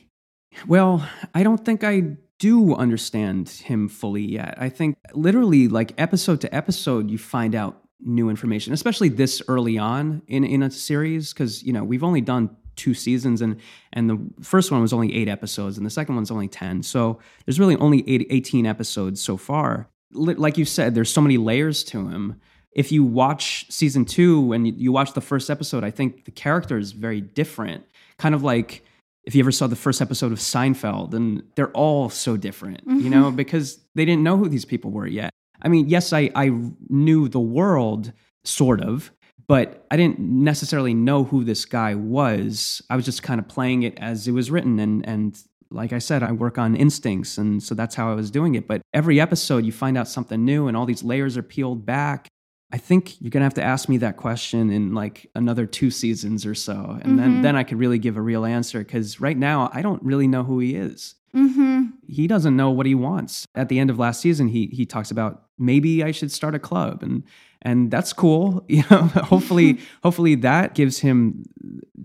Well, 0.67 1.07
I 1.33 1.43
don't 1.43 1.63
think 1.63 1.83
I 1.83 2.17
do 2.37 2.75
understand 2.75 3.49
him 3.49 3.87
fully 3.87 4.23
yet. 4.23 4.55
I 4.57 4.69
think 4.69 4.97
literally 5.13 5.67
like 5.67 5.93
episode 5.97 6.41
to 6.41 6.53
episode 6.53 7.09
you 7.09 7.17
find 7.17 7.55
out 7.55 7.84
new 7.99 8.29
information, 8.29 8.73
especially 8.73 9.09
this 9.09 9.41
early 9.47 9.77
on 9.77 10.21
in 10.27 10.43
in 10.43 10.63
a 10.63 10.71
series 10.71 11.33
cuz 11.33 11.63
you 11.63 11.73
know, 11.73 11.83
we've 11.83 12.03
only 12.03 12.21
done 12.21 12.49
two 12.75 12.93
seasons 12.93 13.41
and 13.41 13.55
and 13.93 14.09
the 14.09 14.19
first 14.41 14.71
one 14.71 14.81
was 14.81 14.93
only 14.93 15.13
8 15.15 15.29
episodes 15.29 15.77
and 15.77 15.85
the 15.85 15.89
second 15.89 16.15
one's 16.15 16.31
only 16.31 16.47
10. 16.47 16.83
So 16.83 17.19
there's 17.45 17.59
really 17.59 17.77
only 17.77 18.07
eight, 18.09 18.27
18 18.29 18.65
episodes 18.65 19.21
so 19.21 19.37
far. 19.37 19.87
Li- 20.11 20.35
Like 20.35 20.57
you 20.57 20.65
said, 20.65 20.93
there's 20.95 21.11
so 21.11 21.21
many 21.21 21.37
layers 21.37 21.83
to 21.85 22.07
him. 22.07 22.39
If 22.71 22.91
you 22.91 23.03
watch 23.05 23.65
season 23.71 24.03
2 24.03 24.51
and 24.51 24.67
you- 24.67 24.73
you 24.75 24.91
watch 24.91 25.13
the 25.13 25.21
first 25.21 25.49
episode, 25.49 25.83
I 25.85 25.91
think 25.91 26.25
the 26.25 26.31
character 26.31 26.77
is 26.77 26.91
very 26.91 27.21
different. 27.21 27.85
Kind 28.17 28.35
of 28.35 28.43
like 28.43 28.83
if 29.25 29.33
you 29.33 29.41
ever 29.41 29.51
saw 29.51 29.67
the 29.67 29.75
first 29.75 30.01
episode 30.01 30.31
of 30.31 30.37
Seinfeld, 30.37 31.13
and 31.13 31.41
they're 31.55 31.71
all 31.71 32.09
so 32.09 32.37
different, 32.37 32.81
you 32.85 32.93
mm-hmm. 32.93 33.09
know, 33.09 33.31
because 33.31 33.79
they 33.95 34.05
didn't 34.05 34.23
know 34.23 34.37
who 34.37 34.47
these 34.47 34.65
people 34.65 34.91
were 34.91 35.07
yet. 35.07 35.31
I 35.65 35.67
mean, 35.67 35.89
yes, 35.89 36.13
I, 36.13 36.29
I 36.35 36.51
knew 36.89 37.27
the 37.27 37.39
world, 37.39 38.13
sort 38.43 38.81
of, 38.81 39.11
but 39.47 39.85
I 39.91 39.97
didn't 39.97 40.19
necessarily 40.19 40.93
know 40.93 41.23
who 41.23 41.43
this 41.43 41.65
guy 41.65 41.95
was. 41.95 42.81
I 42.89 42.95
was 42.95 43.05
just 43.05 43.23
kind 43.23 43.39
of 43.39 43.47
playing 43.47 43.83
it 43.83 43.97
as 43.97 44.27
it 44.27 44.31
was 44.31 44.51
written. 44.51 44.79
And, 44.79 45.05
and 45.07 45.37
like 45.71 45.91
I 45.93 45.99
said, 45.99 46.21
I 46.23 46.31
work 46.31 46.57
on 46.57 46.75
instincts. 46.75 47.37
And 47.37 47.61
so 47.61 47.73
that's 47.75 47.95
how 47.95 48.11
I 48.11 48.15
was 48.15 48.29
doing 48.31 48.55
it. 48.55 48.67
But 48.67 48.81
every 48.93 49.19
episode, 49.19 49.65
you 49.65 49.71
find 49.71 49.97
out 49.97 50.07
something 50.07 50.45
new, 50.45 50.67
and 50.67 50.77
all 50.77 50.85
these 50.85 51.03
layers 51.03 51.35
are 51.37 51.43
peeled 51.43 51.85
back. 51.85 52.27
I 52.71 52.77
think 52.77 53.19
you're 53.21 53.29
gonna 53.29 53.45
have 53.45 53.53
to 53.55 53.63
ask 53.63 53.87
me 53.87 53.97
that 53.97 54.17
question 54.17 54.69
in 54.71 54.93
like 54.93 55.29
another 55.35 55.65
two 55.65 55.91
seasons 55.91 56.45
or 56.45 56.55
so, 56.55 56.97
and 57.03 57.17
then 57.17 57.35
Mhm. 57.37 57.41
then 57.43 57.55
I 57.55 57.63
could 57.63 57.77
really 57.79 57.99
give 57.99 58.17
a 58.17 58.21
real 58.21 58.43
answer. 58.45 58.79
Because 58.79 59.21
right 59.21 59.37
now, 59.37 59.69
I 59.73 59.81
don't 59.81 60.01
really 60.03 60.27
know 60.27 60.43
who 60.43 60.59
he 60.59 60.75
is. 60.75 61.15
Mm-hmm. 61.35 61.83
He 62.07 62.27
doesn't 62.27 62.55
know 62.55 62.71
what 62.71 62.85
he 62.85 62.95
wants. 62.95 63.45
At 63.55 63.69
the 63.69 63.79
end 63.79 63.89
of 63.89 63.99
last 63.99 64.21
season, 64.21 64.47
he 64.47 64.67
he 64.67 64.85
talks 64.85 65.11
about 65.11 65.43
maybe 65.59 66.03
I 66.03 66.11
should 66.11 66.31
start 66.31 66.55
a 66.55 66.59
club, 66.59 67.03
and 67.03 67.23
and 67.61 67.91
that's 67.91 68.13
cool. 68.13 68.63
You 68.69 68.83
know, 68.89 69.03
hopefully 69.03 69.79
hopefully 70.03 70.35
that 70.35 70.75
gives 70.75 70.99
him 70.99 71.43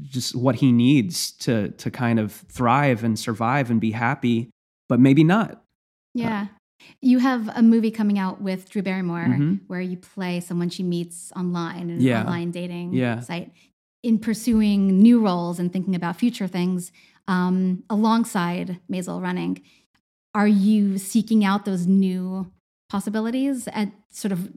just 0.02 0.34
what 0.34 0.56
he 0.56 0.72
needs 0.72 1.32
to 1.32 1.70
to 1.70 1.90
kind 1.90 2.18
of 2.18 2.32
thrive 2.32 3.04
and 3.04 3.18
survive 3.18 3.70
and 3.70 3.80
be 3.80 3.92
happy. 3.92 4.50
But 4.88 4.98
maybe 5.00 5.22
not. 5.22 5.62
Yeah. 6.14 6.48
You 7.02 7.18
have 7.20 7.48
a 7.54 7.62
movie 7.62 7.90
coming 7.92 8.18
out 8.18 8.40
with 8.40 8.68
Drew 8.70 8.82
Barrymore 8.82 9.26
Mhm. 9.28 9.60
where 9.68 9.82
you 9.82 9.96
play 9.96 10.40
someone 10.40 10.70
she 10.70 10.82
meets 10.82 11.30
online 11.36 11.90
in 11.90 12.00
an 12.04 12.26
online 12.26 12.50
dating 12.50 12.94
Yeah. 12.94 13.20
site. 13.20 13.52
In 14.02 14.18
pursuing 14.18 14.98
new 15.00 15.20
roles 15.20 15.60
and 15.60 15.70
thinking 15.72 15.94
about 15.94 16.16
future 16.16 16.48
things 16.48 16.90
um, 17.30 17.84
alongside 17.88 18.78
Maisel 18.92 19.22
running, 19.22 19.62
are 20.34 20.48
you 20.48 20.98
seeking 20.98 21.44
out 21.44 21.64
those 21.64 21.86
new 21.86 22.50
possibilities 22.88 23.68
and 23.68 23.92
sort 24.10 24.32
of 24.32 24.50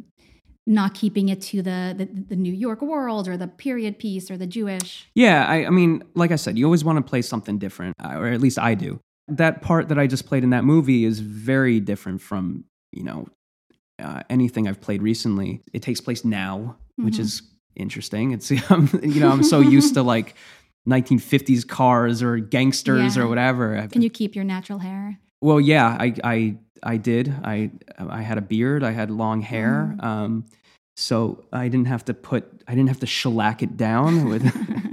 not 0.66 0.94
keeping 0.94 1.30
it 1.30 1.42
to 1.42 1.62
the, 1.62 1.94
the 1.98 2.06
the 2.06 2.36
New 2.36 2.54
York 2.54 2.82
world 2.82 3.28
or 3.28 3.36
the 3.38 3.48
period 3.48 4.00
piece 4.00 4.32
or 4.32 4.38
the 4.38 4.48
Jewish? 4.48 5.08
Yeah, 5.14 5.46
I, 5.46 5.66
I 5.66 5.70
mean, 5.70 6.04
like 6.16 6.32
I 6.32 6.38
said, 6.38 6.58
you 6.58 6.66
always 6.66 6.84
want 6.84 6.98
to 6.98 7.04
play 7.10 7.22
something 7.22 7.58
different, 7.60 7.96
uh, 8.04 8.18
or 8.18 8.28
at 8.28 8.42
least 8.42 8.58
I 8.58 8.74
do. 8.74 9.00
That 9.28 9.62
part 9.62 9.88
that 9.90 10.00
I 10.00 10.08
just 10.08 10.26
played 10.26 10.44
in 10.44 10.50
that 10.52 10.64
movie 10.64 11.06
is 11.06 11.20
very 11.20 11.80
different 11.80 12.22
from, 12.22 12.66
you 12.92 13.04
know, 13.04 13.28
uh, 14.02 14.22
anything 14.30 14.68
I've 14.68 14.82
played 14.82 15.02
recently. 15.02 15.62
It 15.74 15.82
takes 15.82 16.02
place 16.02 16.26
now, 16.26 16.78
which 16.98 17.16
Mhm. 17.16 17.20
is 17.20 17.42
interesting. 17.76 18.32
It's, 18.32 18.52
um, 18.72 18.90
you 19.04 19.20
know, 19.20 19.30
I'm 19.32 19.44
so 19.44 19.60
used 19.60 19.94
to 19.96 20.04
like 20.16 20.36
1950s 20.88 21.68
cars 21.68 22.22
or 22.22 22.38
gangsters 22.38 23.16
Yeah. 23.16 23.24
or 23.24 23.28
whatever. 23.28 23.88
Can 23.92 24.02
you 24.02 24.10
keep 24.10 24.36
your 24.36 24.44
natural 24.44 24.80
hair? 24.80 25.20
Well, 25.42 25.60
yeah, 25.60 25.98
I 26.00 26.14
I 26.24 26.58
I 26.84 26.98
did. 26.98 27.34
I 27.44 27.72
I 27.98 28.22
had 28.22 28.38
a 28.38 28.42
beard. 28.42 28.84
I 28.84 28.92
had 28.92 29.10
long 29.12 29.42
hair. 29.42 29.96
Mm. 30.00 30.04
Um, 30.04 30.46
so 30.96 31.44
I 31.52 31.68
didn't 31.70 31.88
have 31.88 32.06
to 32.06 32.14
put. 32.14 32.46
I 32.68 32.76
didn't 32.76 32.90
have 32.90 33.00
to 33.00 33.08
shellac 33.08 33.64
it 33.64 33.78
down 33.78 34.26
with 34.30 34.44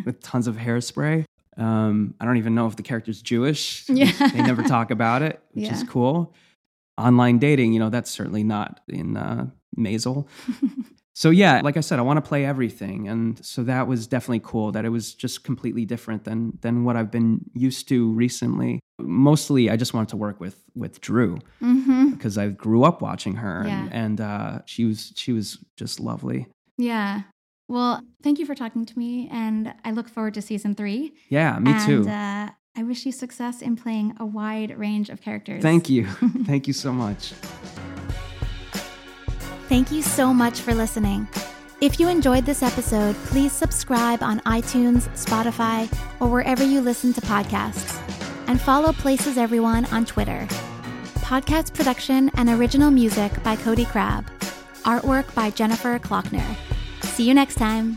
with 0.06 0.20
tons 0.20 0.46
of 0.46 0.56
hairspray. 0.56 1.24
Um, 1.56 2.14
I 2.20 2.24
don't 2.24 2.38
even 2.38 2.54
know 2.54 2.66
if 2.68 2.76
the 2.76 2.82
character's 2.82 3.20
Jewish. 3.20 3.84
Yeah. 3.88 4.12
they 4.32 4.42
never 4.42 4.62
talk 4.62 4.90
about 4.90 5.22
it, 5.22 5.40
which 5.52 5.70
is 5.70 5.82
cool. 5.84 6.32
Online 6.96 7.38
dating, 7.38 7.72
you 7.72 7.80
know, 7.80 7.90
that's 7.90 8.10
certainly 8.10 8.44
not 8.44 8.80
in 8.88 9.16
uh, 9.16 9.46
Maisel. 9.78 10.26
So 11.14 11.30
yeah, 11.30 11.60
like 11.62 11.76
I 11.76 11.80
said, 11.80 11.98
I 11.98 12.02
want 12.02 12.16
to 12.18 12.28
play 12.28 12.44
everything, 12.44 13.08
and 13.08 13.44
so 13.44 13.62
that 13.64 13.86
was 13.88 14.06
definitely 14.06 14.40
cool. 14.44 14.72
That 14.72 14.84
it 14.84 14.90
was 14.90 15.12
just 15.14 15.44
completely 15.44 15.84
different 15.84 16.24
than 16.24 16.58
than 16.62 16.84
what 16.84 16.96
I've 16.96 17.10
been 17.10 17.40
used 17.52 17.88
to 17.88 18.10
recently. 18.12 18.80
Mostly, 19.00 19.70
I 19.70 19.76
just 19.76 19.92
wanted 19.92 20.10
to 20.10 20.16
work 20.16 20.40
with 20.40 20.62
with 20.74 21.00
Drew 21.00 21.38
hmm 21.60 22.10
because 22.10 22.38
I 22.38 22.48
grew 22.48 22.84
up 22.84 23.02
watching 23.02 23.36
her, 23.36 23.64
Yeah. 23.66 23.80
and, 23.80 23.92
and 23.92 24.20
uh, 24.20 24.58
she 24.66 24.84
was 24.84 25.12
she 25.16 25.32
was 25.32 25.58
just 25.76 25.98
lovely. 26.00 26.46
Yeah. 26.78 27.22
Well, 27.68 28.02
thank 28.22 28.38
you 28.38 28.46
for 28.46 28.54
talking 28.54 28.84
to 28.84 28.98
me, 28.98 29.28
and 29.32 29.74
I 29.84 29.90
look 29.92 30.08
forward 30.08 30.34
to 30.34 30.42
season 30.42 30.74
three. 30.74 31.12
Yeah, 31.28 31.58
me 31.58 31.72
and, 31.72 31.86
too. 32.04 32.08
Uh, 32.10 32.50
I 32.76 32.82
wish 32.84 33.04
you 33.04 33.12
success 33.12 33.62
in 33.62 33.76
playing 33.76 34.14
a 34.18 34.24
wide 34.26 34.78
range 34.78 35.10
of 35.10 35.20
characters. 35.20 35.62
Thank 35.62 35.88
you, 35.90 36.06
thank 36.46 36.66
you 36.68 36.72
so 36.72 36.92
much. 36.92 37.32
Thank 39.70 39.92
you 39.92 40.02
so 40.02 40.34
much 40.34 40.62
for 40.62 40.74
listening. 40.74 41.28
If 41.80 42.00
you 42.00 42.08
enjoyed 42.08 42.44
this 42.44 42.60
episode, 42.60 43.14
please 43.26 43.52
subscribe 43.52 44.20
on 44.20 44.40
iTunes, 44.40 45.08
Spotify, 45.10 45.88
or 46.18 46.26
wherever 46.26 46.64
you 46.64 46.80
listen 46.80 47.12
to 47.12 47.20
podcasts. 47.20 47.96
And 48.48 48.60
follow 48.60 48.92
Places 48.92 49.38
Everyone 49.38 49.84
on 49.92 50.04
Twitter. 50.04 50.48
Podcast 51.20 51.72
production 51.72 52.32
and 52.34 52.48
original 52.48 52.90
music 52.90 53.30
by 53.44 53.54
Cody 53.54 53.84
Crabb. 53.84 54.28
Artwork 54.82 55.32
by 55.36 55.50
Jennifer 55.50 56.00
Klockner. 56.00 56.56
See 57.02 57.22
you 57.22 57.32
next 57.32 57.54
time. 57.54 57.96